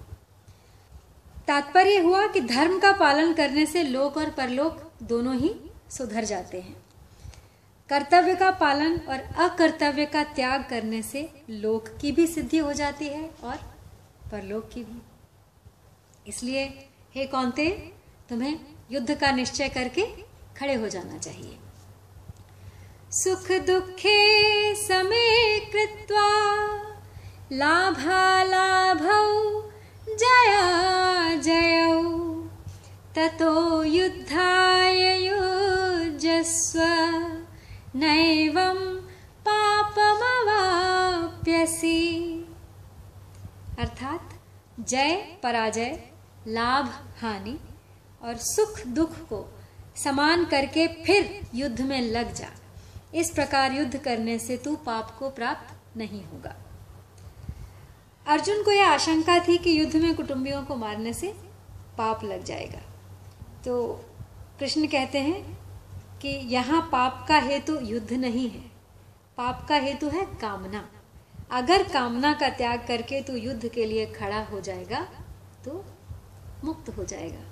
तात्पर्य 1.48 1.98
हुआ 1.98 2.26
कि 2.28 2.42
धर्म 2.42 2.80
का 2.80 2.92
पालन 2.92 3.34
करने 3.34 3.66
से 3.66 3.84
लोक 3.84 4.18
और 4.18 4.30
परलोक 4.30 4.82
दोनों 5.04 5.36
ही 5.36 5.54
सुधर 5.90 6.24
जाते 6.24 6.62
हैं। 6.62 6.76
कर्तव्य 7.90 8.36
का 8.36 8.50
पालन 8.52 8.98
और 9.00 9.20
अकर्तव्य 9.40 10.06
का 10.06 10.24
त्याग 10.24 10.66
करने 10.70 11.02
से 11.02 11.30
लोक 11.50 11.88
की 12.02 12.12
भी 12.12 12.28
सिद्धि 12.28 12.58
हो 12.58 12.74
जाती 12.74 13.08
है 13.08 13.30
और 13.44 13.56
परलोक 14.32 14.70
की 14.70 14.84
भी। 14.84 15.02
इसलिए, 16.28 16.66
हे 17.16 17.26
कौनते, 17.26 17.70
तुम्हें 18.30 18.60
युद्ध 18.92 19.16
का 19.16 19.32
निश्चय 19.32 19.70
करके 19.70 20.06
खड़े 20.58 20.74
हो 20.74 20.90
जाना 20.90 21.18
चाहिए। 21.18 21.58
सुख 23.12 23.52
दुखे 23.52 24.76
समे 24.76 25.60
कृत्वा 25.60 26.58
लाभालाभौ 27.52 29.28
जया 30.16 31.36
जयौ। 31.36 32.04
ततो 33.16 33.84
युद्धाय 33.84 35.26
युजस्व, 35.26 36.80
नैवं 37.96 38.96
पापमवाप्यसि। 39.48 40.20
अर्थात 43.80 44.30
जय 44.80 45.38
पराजय, 45.44 46.04
लाभ 46.48 46.86
हानि 47.22 47.60
और 48.24 48.38
सुख 48.38 48.88
दुख 48.88 49.16
को 49.16 49.60
समान 50.04 50.46
करके 50.46 50.88
फिर 50.88 51.42
युद्ध 51.56 51.82
में 51.82 52.02
लग 52.02 52.34
जा। 52.34 52.48
इस 53.16 53.30
प्रकार 53.30 53.72
युद्ध 53.72 53.98
करने 53.98 54.40
से 54.40 54.58
तू 54.58 54.76
पाप 54.76 55.16
को 55.20 55.30
प्राप्त 55.30 55.98
नहीं 55.98 56.24
होगा। 56.24 56.56
अर्जुन 58.26 58.64
को 58.64 58.72
यह 58.72 58.90
आशंका 58.90 59.40
थी 59.40 59.58
कि 59.58 59.80
युद्ध 59.80 59.96
में 59.96 60.16
कुटुंबियों 60.16 60.64
को 60.64 60.76
मारने 60.76 61.14
से 61.14 61.34
पाप 61.98 62.24
लग 62.24 62.44
जाएगा। 62.44 62.80
तो 63.66 64.06
कृष्ण 64.60 64.88
कहते 64.88 65.20
हैं 65.20 65.58
कि 66.22 66.28
यहाँ 66.28 66.82
पाप 66.92 67.26
का 67.28 67.38
हेतु 67.38 67.76
तो 67.76 67.86
युद्ध 67.86 68.14
नहीं 68.14 68.50
है। 68.50 68.62
पाप 69.38 69.66
का 69.70 69.76
हेतु 69.76 70.10
तो 70.10 70.18
है 70.18 70.26
कामना। 70.42 70.88
अगर 71.52 71.84
कामना 71.84 72.34
का 72.34 72.50
त्याग 72.50 72.86
करके 72.88 73.22
तू 73.22 73.34
युद्ध 73.34 73.68
के 73.68 73.86
लिए 73.86 74.06
खड़ा 74.06 74.44
हो 74.44 74.60
जाएगा 74.60 75.00
तो 75.66 75.84
मुक्त 76.64 76.90
हो 76.90 77.04
जाएगा। 77.04 77.44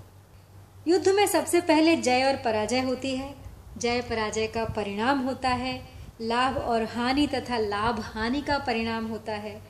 युद्ध 0.88 1.10
में 1.10 1.26
सबसे 1.28 1.62
पहले 1.62 1.96
जय 1.98 2.24
और 2.24 2.36
पराजय 2.36 2.80
होती 2.80 3.16
है। 3.16 3.45
जय 3.78 4.02
पराजय 4.02 4.48
का 4.48 4.66
परिणाम 4.66 5.20
होता 5.20 5.50
है, 5.50 5.88
लाभ 6.22 6.58
और 6.58 6.84
हानि 6.84 7.28
तथा 7.28 7.58
लाभ 7.58 8.00
हानि 8.00 8.42
का 8.42 8.58
परिणाम 8.58 9.08
होता 9.08 9.34
है, 9.34 9.62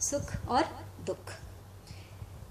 सुख 0.00 0.48
और 0.48 0.64
दुख। 1.06 1.32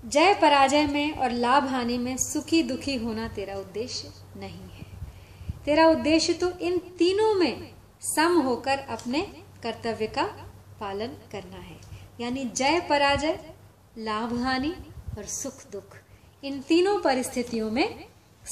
जय 0.05 0.33
पराजय 0.33 0.85
में 0.87 1.17
और 1.17 1.31
लाभ 1.31 1.67
हानि 1.67 1.97
में 1.97 2.17
सुखी 2.17 2.63
दुखी 2.63 2.95
होना 2.95 3.27
तेरा 3.27 3.55
उद्देश्य 3.55 4.11
नहीं 4.37 4.69
है। 4.69 4.85
तेरा 5.65 5.87
उद्देश्य 5.87 6.33
तो 6.33 6.51
इन 6.59 6.77
तीनों 6.77 7.33
में 7.35 7.71
सम 8.01 8.39
होकर 8.41 8.79
अपने 8.79 9.21
कर्तव्य 9.63 10.07
का 10.07 10.23
पालन 10.79 11.07
करना 11.31 11.57
है। 11.57 11.77
यानी 12.21 12.45
जय 12.45 12.79
पराजय, 12.79 13.39
लाभ 13.97 14.33
हानि 14.41 14.73
और 15.17 15.25
सुख 15.25 15.71
दुख, 15.71 15.97
इन 16.43 16.61
तीनों 16.61 16.99
परिस्थितियों 17.01 17.71
में 17.71 18.05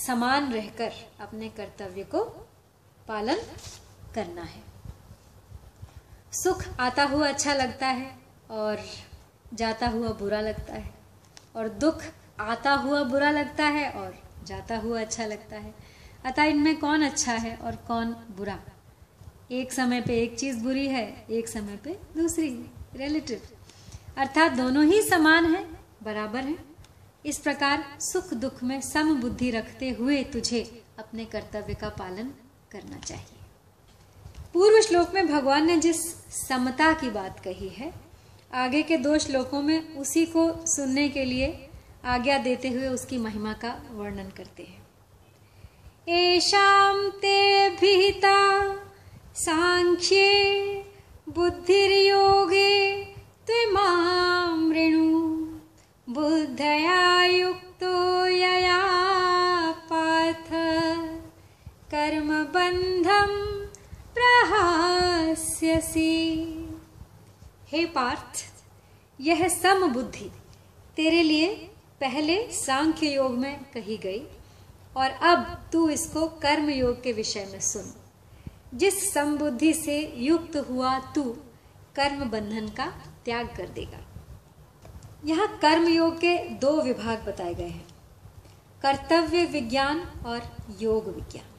समान 0.08 0.54
रहकर 0.54 0.92
अपने 1.22 1.50
कर्तव्य 1.50 2.04
को 2.04 2.48
पालन 3.08 3.38
करना 4.16 4.42
है। 4.42 4.64
सुख 6.34 6.64
आता 6.80 7.04
हुआ 7.04 7.28
अच्छा 7.28 7.54
लगता 7.54 7.88
है 7.88 8.12
और 8.52 8.84
जाता 9.54 9.88
हुआ 9.88 10.10
बुरा 10.10 10.42
लगता 10.42 10.74
है। 10.74 10.94
और 11.56 11.70
दुख 11.70 12.04
आता 12.40 12.74
हुआ 12.74 13.04
बुरा 13.04 13.32
लगता 13.32 13.66
है 13.66 13.90
और 13.92 14.16
जाता 14.46 14.78
हुआ 14.78 15.02
अच्छा 15.02 15.26
लगता 15.26 15.56
है। 15.56 15.74
अतः 16.26 16.44
इनमें 16.44 16.80
कौन 16.80 17.04
अच्छा 17.06 17.34
है 17.34 17.56
और 17.56 17.76
कौन 17.76 18.14
बुरा? 18.38 18.60
एक 19.52 19.74
समय 19.74 20.02
पे 20.02 20.18
एक 20.20 20.38
चीज़ 20.40 20.60
बुरी 20.64 20.88
है, 20.88 21.26
एक 21.30 21.48
समय 21.48 21.78
पे 21.78 22.00
दूसरी 22.18 22.50
रिलेटिव 22.96 23.42
अर्थात 24.18 24.52
दोनों 24.52 24.86
ही 24.86 25.02
समान 25.02 25.46
है, 25.56 25.64
बराबर 26.04 26.40
है। 26.40 26.58
इस 27.26 27.40
प्रकार 27.40 27.84
सुख 28.00 28.34
दुख 28.34 28.64
में 28.64 28.80
सम 28.82 29.16
बुद्धि 29.22 29.50
रखते 29.52 29.90
हुए 29.90 30.24
तुझे 30.24 30.84
अपने 31.00 31.26
कर्तव्य 31.26 31.74
का 31.74 31.90
पालन 31.90 32.32
करना 32.72 33.00
चाहिए। 33.00 33.40
पूर्व 34.54 34.82
श्लोक 34.82 35.14
में 35.14 35.28
भगवान 35.28 35.68
ने 35.68 35.78
जिस 35.78 36.00
समता 36.48 36.94
की 36.94 37.10
बात 37.10 37.40
कही 37.40 37.70
है, 37.70 37.94
आगे 38.54 38.82
के 38.82 38.98
दो 38.98 39.18
श्लोकों 39.18 39.62
में 39.62 39.96
उसी 39.98 40.26
को 40.26 40.66
सुनने 40.66 41.10
के 41.10 41.26
लिए 41.26 41.70
आज्ञा 42.06 42.38
देते 42.38 42.70
हुए 42.70 42.88
उसकी 42.88 43.18
महिमा 43.18 43.54
का 43.54 43.82
वर्णन 43.92 44.30
करते 44.38 44.64
हैं। 44.64 44.80
एशाम 46.10 47.10
ते 47.10 47.70
भिहिता 47.70 48.38
सांख्ये 49.36 50.30
बुद्धिर्योगे 51.30 53.04
त्विमामृणु 53.48 55.10
बुद्धया 56.08 57.26
युक्तो 57.26 58.26
यया 58.28 59.11
कर्मबन्धं 61.92 63.32
प्रहास्यसि। 64.16 66.04
हे 67.68 67.86
पार्थ, 67.86 68.44
यह 69.20 69.48
सम 69.48 69.88
बुद्धि 69.94 70.30
तेरे 70.96 71.24
लिए 71.24 71.50
पहले 72.02 72.38
सांख्य 72.52 73.08
योग 73.08 73.32
में 73.32 73.60
कही 73.74 73.98
गई, 73.98 74.22
और 74.98 75.10
अब 75.10 75.70
तू 75.74 75.90
इसको 75.90 76.28
कर्म 76.28 76.70
योग 76.70 77.04
के 77.04 77.14
विषय 77.14 77.46
में 77.52 77.60
सुन। 77.62 77.94
जिस 78.74 79.14
समबुद्धि 79.14 79.74
से 79.74 80.00
युक्त 80.18 80.58
हुआ 80.70 80.98
तू 81.16 81.24
कर्म 81.96 82.30
बंधन 82.30 82.68
का 82.70 82.88
त्याग 83.26 83.48
कर 83.48 83.68
देगा। 83.70 84.02
यहाँ 85.26 85.48
कर्म 85.58 85.88
योग 85.88 86.18
के 86.18 86.38
दो 86.58 86.82
विभाग 86.82 87.18
बताए 87.20 87.54
गए 87.54 87.70
हैं, 87.70 87.88
कर्तव्य 88.82 89.46
विज्ञान 89.46 90.00
और 90.26 90.42
योग 90.80 91.16
विज्ञान। 91.16 91.51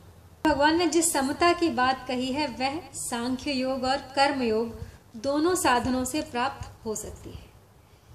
भगवान 0.46 0.78
ने 0.78 0.86
जिस 0.86 1.12
समता 1.12 1.52
की 1.52 1.68
बात 1.68 2.04
कही 2.08 2.32
है, 2.32 2.46
वह 2.46 2.80
सांख्य 2.94 3.52
योग 3.52 3.84
और 3.84 3.96
कर्म 3.96 4.42
योग 4.42 4.80
दोनों 5.16 5.54
साधनों 5.54 6.04
से 6.04 6.22
प्राप्त 6.22 6.86
हो 6.86 6.94
सकती 6.94 7.30
है। 7.30 7.50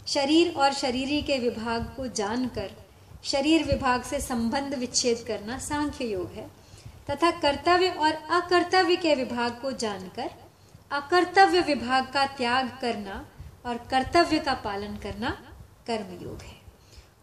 शरीर 0.07 0.53
और 0.53 0.73
शरीरी 0.73 1.21
के 1.21 1.37
विभाग 1.37 1.83
को 1.83 2.07
जानकर, 2.07 2.71
शरीर 3.23 3.63
विभाग 3.63 4.03
से 4.03 4.19
संबंध 4.19 4.73
विच्छेद 4.73 5.23
करना 5.27 5.57
सांख्य 5.57 6.05
योग 6.05 6.31
है, 6.31 6.47
तथा 7.11 7.31
कर्तव्य 7.31 7.89
और 7.89 8.13
अकर्तव्य 8.13 8.95
के 8.95 9.15
विभाग 9.15 9.51
को 9.51 9.71
जानकर, 9.71 10.29
अकर्तव्य 10.91 11.61
विभाग 11.61 12.07
का 12.13 12.25
त्याग 12.25 12.77
करना 12.81 13.25
और 13.65 13.77
कर्तव्य 13.77 14.39
का 14.39 14.53
पालन 14.53 14.95
करना 14.95 15.29
कर्म 15.87 16.23
योग 16.23 16.41
है। 16.41 16.57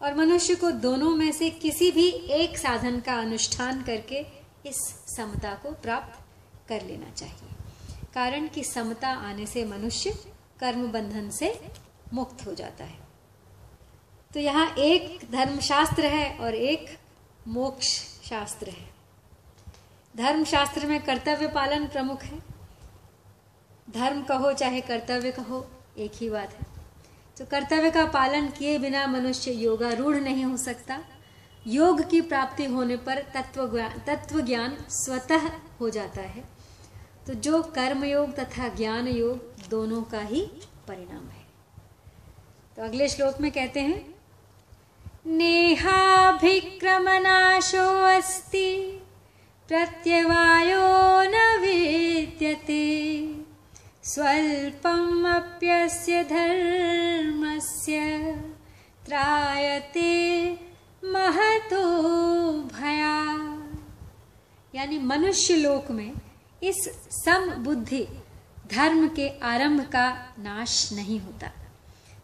और 0.01 0.13
मनुष्य 0.13 0.55
को 0.55 0.71
दोनों 0.71 1.15
में 1.15 1.31
से 1.31 1.49
किसी 1.49 1.91
भी 1.91 2.07
एक 2.09 2.57
साधन 2.57 2.99
का 2.99 3.13
अनुष्ठान 3.13 3.83
करके 3.83 4.34
इस 4.65 4.77
समता 5.15 5.53
को 5.53 5.71
प्राप्त 5.71 6.19
कर 6.69 6.81
लेना 6.81 7.09
चाहिए। 7.09 7.49
कारण 8.13 8.47
कि 8.47 8.63
समता 8.63 9.09
आने 9.09 9.45
से 9.45 9.65
मनुष्य 9.65 10.09
कर्म 10.59 10.91
बंधन 10.91 11.29
से 11.29 11.71
मुक्त 12.13 12.45
हो 12.45 12.53
जाता 12.53 12.83
है। 12.83 12.99
तो 14.33 14.39
यहाँ 14.39 14.75
एक 14.75 15.31
धर्मशास्त्र 15.31 16.05
है 16.05 16.37
और 16.37 16.55
एक 16.55 16.99
मोक्ष 17.47 17.87
शास्त्र 18.29 18.69
है। 18.69 18.89
धर्मशास्त्र 20.17 20.87
में 20.87 21.01
कर्तव्य 21.01 21.47
पालन 21.47 21.87
प्रमुख 21.87 22.23
है। 22.23 22.39
धर्म 23.89 24.23
कहो 24.23 24.53
चाहे 24.53 24.81
कर्तव्य 24.81 25.31
कहो, 25.31 25.71
एक 25.97 26.11
ही 26.15 26.29
बात 26.29 26.53
है। 26.53 26.67
तो 27.37 27.45
कर्तव्य 27.45 27.91
का 27.91 28.05
पालन 28.05 28.47
किए 28.47 28.77
बिना 28.77 29.07
मनुष्य 29.07 29.51
योगारूढ़ 29.51 30.15
नहीं 30.15 30.45
हो 30.45 30.57
सकता। 30.57 30.99
योग 31.67 32.09
की 32.09 32.21
प्राप्ति 32.21 32.65
होने 32.65 32.97
पर 32.97 33.15
तत्व 33.15 33.91
तत्व 34.07 34.41
ज्ञान 34.41 34.77
स्वतः 34.89 35.49
हो 35.81 35.89
जाता 35.89 36.21
है। 36.21 36.43
तो 37.27 37.33
जो 37.33 37.63
कर्म 37.63 38.03
योग 38.03 38.35
तथा 38.35 38.67
ज्ञान 38.67 39.07
योग 39.07 39.55
दोनों 39.69 40.03
का 40.03 40.19
ही 40.19 40.51
परिणाम 40.87 41.29
है। 41.29 41.45
तो 42.75 42.83
अगले 42.83 43.09
श्लोक 43.09 43.41
में 43.41 43.51
कहते 43.51 43.79
हैं 43.79 44.15
नेहाभिक्रमनाशो 45.27 48.17
अस्ति 48.17 49.01
प्रत्यवायो 49.67 51.23
न 51.23 51.61
विद्यते 51.61 53.35
स्वल्पमप्यस्य 54.03 56.23
धर्मस्य 56.23 57.99
त्रायते 59.05 60.64
महतो 61.05 61.81
भया। 62.69 63.13
यानी 64.73 64.97
मनुष्य 64.99 65.55
लोक 65.55 65.91
में 65.91 66.11
इस 66.61 66.89
सम 67.13 67.49
बुद्धि 67.63 68.05
धर्म 68.71 69.07
के 69.07 69.27
आरंभ 69.43 69.81
का 69.85 70.09
नाश 70.39 70.89
नहीं 70.93 71.19
होता, 71.19 71.47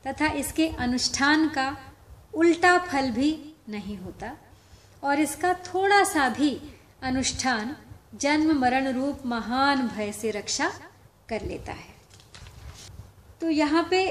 तथा 0.08 0.32
इसके 0.34 0.68
अनुष्ठान 0.80 1.48
का 1.50 1.76
उल्टा 2.34 2.78
फल 2.82 3.10
भी 3.12 3.32
नहीं 3.70 3.98
होता, 3.98 4.32
और 5.04 5.20
इसका 5.20 5.54
थोड़ा 5.66 6.04
सा 6.04 6.28
भी 6.30 6.52
अनुष्ठान 7.04 7.76
जन्म 8.16 8.58
मरण 8.60 8.92
रूप 8.94 9.26
महान 9.26 9.88
भय 9.88 10.12
से 10.12 10.32
रक्षा 10.32 10.72
कर 11.30 11.46
लेता 11.46 11.72
है। 11.72 11.90
तो 13.42 13.50
यहाँ 13.50 13.88
पे 13.90 14.04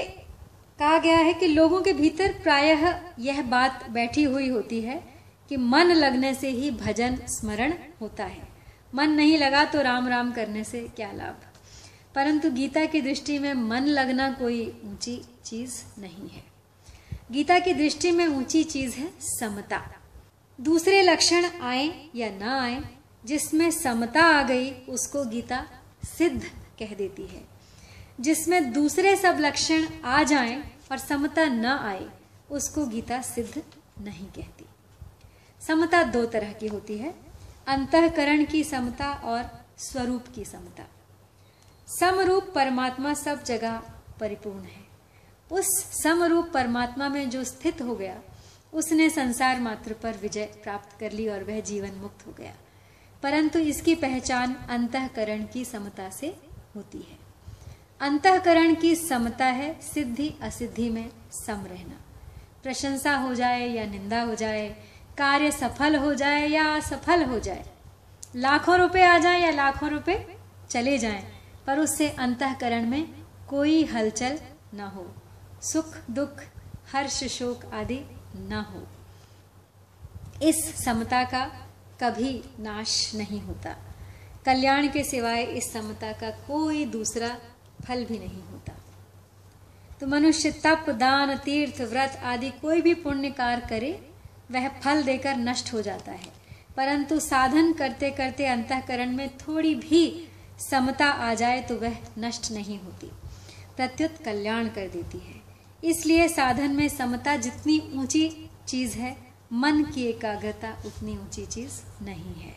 कहा 0.81 0.97
गया 0.97 1.17
है 1.17 1.33
कि 1.33 1.47
लोगों 1.47 1.81
के 1.81 1.93
भीतर 1.93 2.33
प्रायः 2.43 3.01
यह 3.19 3.41
बात 3.41 3.89
बैठी 3.89 4.23
हुई 4.23 4.49
होती 4.49 4.81
है 4.81 5.03
कि 5.49 5.57
मन 5.57 5.83
लगने 5.83 6.33
से 6.33 6.49
ही 6.49 6.71
भजन 6.71 7.15
स्मरण 7.15 7.73
होता 8.01 8.23
है। 8.23 8.47
मन 8.95 9.09
नहीं 9.09 9.37
लगा 9.37 9.65
तो 9.65 9.81
राम 9.81 10.07
राम 10.07 10.31
करने 10.31 10.63
से 10.63 10.87
क्या 10.95 11.11
लाभ? 11.11 11.37
परंतु 12.15 12.51
गीता 12.51 12.85
की 12.85 13.01
दृष्टि 13.01 13.39
में 13.39 13.53
मन 13.53 13.85
लगना 13.85 14.31
कोई 14.31 14.81
ऊँची 14.85 15.21
चीज़ 15.45 16.01
नहीं 16.01 16.29
है। 16.29 16.43
गीता 17.31 17.59
की 17.59 17.73
दृष्टि 17.73 18.11
में 18.11 18.27
ऊँची 18.27 18.63
चीज़ 18.63 18.95
है 18.95 19.09
समता। 19.19 19.95
दूसरे 20.61 21.01
लक्षण 21.01 21.45
आए 21.61 22.09
या 22.15 22.29
ना 22.29 22.61
आए, 22.61 22.81
जिसमें 23.25 23.71
समता 23.71 24.21
आ 24.21 24.43
गई, 24.43 24.71
उसको 24.71 25.25
गीता 25.25 25.65
सिद्ध 26.17 26.43
कह 26.79 26.95
देती 26.95 27.27
है। 27.27 27.61
जिसमें 28.19 28.73
दूसरे 28.73 29.15
सब 29.15 29.37
लक्षण 29.39 29.85
आ 30.05 30.23
जाएँ 30.23 30.70
और 30.91 30.97
समता 30.97 31.45
न 31.45 31.65
आए, 31.65 32.09
उसको 32.51 32.85
गीता 32.85 33.21
सिद्ध 33.21 33.63
नहीं 34.01 34.25
कहती। 34.25 34.65
समता 35.67 36.03
दो 36.03 36.25
तरह 36.25 36.53
की 36.53 36.67
होती 36.67 36.97
है, 36.97 37.15
अंतकरण 37.67 38.45
की 38.45 38.63
समता 38.63 39.13
और 39.13 39.65
स्वरूप 39.77 40.23
की 40.35 40.45
समता। 40.45 40.83
समरूप 41.87 42.51
परमात्मा 42.55 43.13
सब 43.13 43.43
जगह 43.43 43.77
परिपूर्ण 44.19 44.63
है। 44.63 44.91
उस 45.51 45.67
समरूप 46.03 46.47
परमात्मा 46.53 47.09
में 47.09 47.29
जो 47.29 47.43
स्थित 47.43 47.81
हो 47.81 47.95
गया, 47.95 48.21
उसने 48.73 49.09
संसार 49.09 49.59
मात्र 49.59 49.93
पर 49.93 50.17
विजय 50.17 50.45
प्राप्त 50.45 50.99
कर 50.99 51.11
ली 51.11 51.27
और 51.27 51.43
वह 51.43 51.59
जीवन 51.59 51.91
मुक्त 51.91 52.27
हो 52.27 52.31
गया। 52.31 52.55
परंतु 53.23 53.59
इसकी 53.59 53.95
पहचान 53.95 54.53
अंतकरण 54.53 55.45
की 55.45 55.65
समता 55.65 56.09
से 56.09 56.39
होती 56.75 56.97
है। 56.97 57.20
अंतकरण 58.01 58.73
की 58.75 58.95
समता 58.95 59.45
है 59.45 59.73
सिद्धि 59.81 60.33
असिद्धि 60.41 60.89
में 60.89 61.09
सम 61.31 61.65
रहना। 61.65 61.99
प्रशंसा 62.63 63.15
हो 63.15 63.33
जाए 63.35 63.67
या 63.67 63.85
निंदा 63.85 64.21
हो 64.21 64.35
जाए, 64.35 64.69
कार्य 65.17 65.51
सफल 65.51 65.95
हो 65.95 66.13
जाए 66.13 66.47
या 66.47 66.63
असफल 66.75 67.23
हो 67.23 67.39
जाए, 67.39 67.65
लाखों 68.35 68.77
रुपए 68.77 69.03
आ 69.03 69.17
जाए 69.17 69.41
या 69.41 69.51
लाखों 69.51 69.89
रुपए 69.89 70.15
चले 70.69 70.97
जाएँ, 70.97 71.23
पर 71.67 71.79
उससे 71.79 72.09
अंतकरण 72.09 72.85
में 72.85 73.03
कोई 73.49 73.83
हलचल 73.85 74.39
न 74.73 74.91
हो, 74.95 75.05
सुख 75.61 75.97
दुख, 76.11 76.41
हर्ष 76.93 77.23
शोक 77.29 77.65
आदि 77.73 77.99
न 78.35 78.65
हो। 78.69 78.87
इस 80.41 80.63
समता 80.85 81.23
का 81.23 81.45
कभी 82.01 82.33
नाश 82.59 83.13
नहीं 83.15 83.41
होता। 83.41 83.75
कल्याण 84.45 84.87
के 84.87 85.03
सिवाय 85.03 85.43
इस 85.43 85.71
समता 85.73 86.11
का 86.11 86.29
कोई 86.47 86.85
दूसरा 86.85 87.37
फल 87.85 88.05
भी 88.05 88.19
नहीं 88.19 88.43
होता। 88.43 88.73
तो 90.01 90.07
मनुष्य 90.07 90.51
तप, 90.51 90.85
दान, 90.89 91.37
तीर्थ, 91.37 91.81
व्रत 91.81 92.21
आदि 92.23 92.49
कोई 92.49 92.81
भी 92.81 92.93
पुण्य 92.93 93.31
कार्य 93.31 93.67
करे, 93.69 94.09
वह 94.51 94.67
फल 94.67 95.03
देकर 95.03 95.35
नष्ट 95.35 95.73
हो 95.73 95.81
जाता 95.81 96.11
है। 96.11 96.41
परंतु 96.77 97.19
साधन 97.19 97.73
करते 97.73 98.11
करते 98.11 98.45
अंतकरण 98.45 99.15
में 99.15 99.37
थोड़ी 99.37 99.75
भी 99.75 100.27
समता 100.71 101.05
आ 101.05 101.33
जाए 101.33 101.61
तो 101.61 101.75
वह 101.75 101.97
नष्ट 102.17 102.51
नहीं 102.51 102.79
होती। 102.79 103.07
प्रत्युत 103.77 104.17
कल्याण 104.25 104.67
कर 104.67 104.87
देती 104.87 105.17
है। 105.17 105.41
इसलिए 105.83 106.27
साधन 106.27 106.71
में 106.71 106.89
समता 106.89 107.35
जितनी 107.35 107.91
ऊँची 107.93 108.49
चीज़ 108.67 108.97
है, 108.97 109.17
मन 109.53 109.83
की 109.83 110.05
एकाग्रता 110.05 110.83
उतनी 110.85 111.17
ऊँची 111.17 111.45
चीज़ 111.45 112.03
नहीं 112.03 112.33
है। 112.33 112.55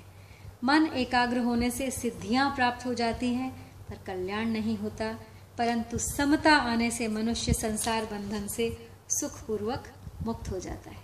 मन 0.65 0.87
एकाग्र 0.87 1.39
होने 1.39 1.71
से 1.71 1.91
सिद्धियाँ 1.91 2.51
प्राप्त 2.51 2.87
हो 2.87 2.95
जाती 2.95 3.35
हैं 3.35 3.64
पर 3.89 3.99
कल्याण 4.07 4.49
नहीं 4.49 4.77
होता, 4.79 5.13
परंतु 5.59 5.99
समता 5.99 6.53
आने 6.53 6.91
से 6.91 7.09
मनुष्य 7.09 7.53
संसार 7.53 8.05
बंधन 8.05 8.47
से 8.47 8.69
सुखपूर्वक 9.11 9.89
मुक्त 10.27 10.51
हो 10.51 10.59
जाता 10.59 10.91
है। 10.91 11.03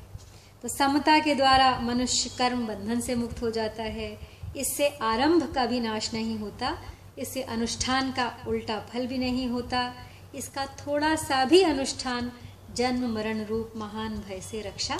तो 0.63 0.69
समता 0.69 1.19
के 1.19 1.35
द्वारा 1.35 1.79
मनुष्य 1.81 2.31
कर्म 2.39 2.67
बंधन 2.67 3.01
से 3.01 3.15
मुक्त 3.15 3.43
हो 3.43 3.51
जाता 3.51 3.83
है। 3.83 4.11
इससे 4.57 4.89
आरंभ 5.03 5.53
का 5.55 5.67
भी 5.67 5.81
नाश 5.81 6.13
नहीं 6.15 6.39
होता, 6.39 6.77
इससे 7.19 7.43
अनुष्ठान 7.43 8.13
का 8.13 8.33
उल्टा 8.49 8.79
फल 8.83 9.07
भी 9.07 9.19
नहीं 9.19 9.49
होता। 9.49 9.93
इसका 10.35 10.67
थोड़ा 10.79 11.15
सा 11.17 11.45
भी 11.45 11.63
अनुष्ठान 11.63 12.33
जन्म 12.77 13.07
मरण 13.15 13.45
रूप 13.45 13.73
महान 13.77 14.19
भय 14.19 14.41
से 14.41 14.61
रक्षा 14.63 14.97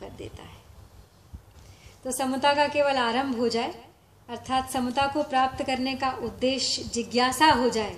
कर 0.00 0.10
देता 0.18 0.42
है। 0.42 0.60
तो 2.04 2.12
समता 2.12 2.52
का 2.54 2.66
केवल 2.68 2.96
आरंभ 2.96 3.36
हो 3.36 3.48
जाए 3.48 3.74
अर्थात 4.28 4.70
समता 4.70 5.06
को 5.12 5.22
प्राप्त 5.24 5.62
करने 5.66 5.94
का 5.96 6.10
उद्देश्य 6.24 6.82
जिज्ञासा 6.94 7.50
हो 7.52 7.68
जाए 7.70 7.94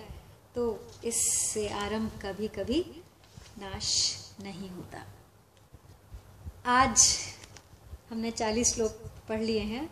तो 0.54 0.64
इससे 1.04 1.68
आरंभ 1.70 2.10
कभी 2.22 2.48
कभी 2.48 2.80
नाश 3.58 3.90
नहीं 4.42 4.70
होता। 4.70 5.04
आज 6.72 7.06
हमने 8.10 8.30
चालीस 8.30 8.74
श्लोक 8.74 9.10
पढ़ 9.28 9.40
लिए 9.40 9.60
हैं 9.62 9.88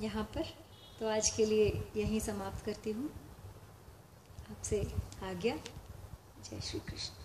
यहाँ 0.00 0.24
पर 0.34 0.54
तो 1.00 1.08
आज 1.08 1.30
के 1.30 1.44
लिए 1.46 1.66
यहीं 1.96 2.20
समाप्त 2.20 2.64
करती 2.64 2.90
हूँ। 2.90 3.10
आपसे 4.50 4.80
आज्ञा, 5.24 5.54
जय 6.44 6.60
श्री 6.60 6.80
कृष्ण। 6.80 7.17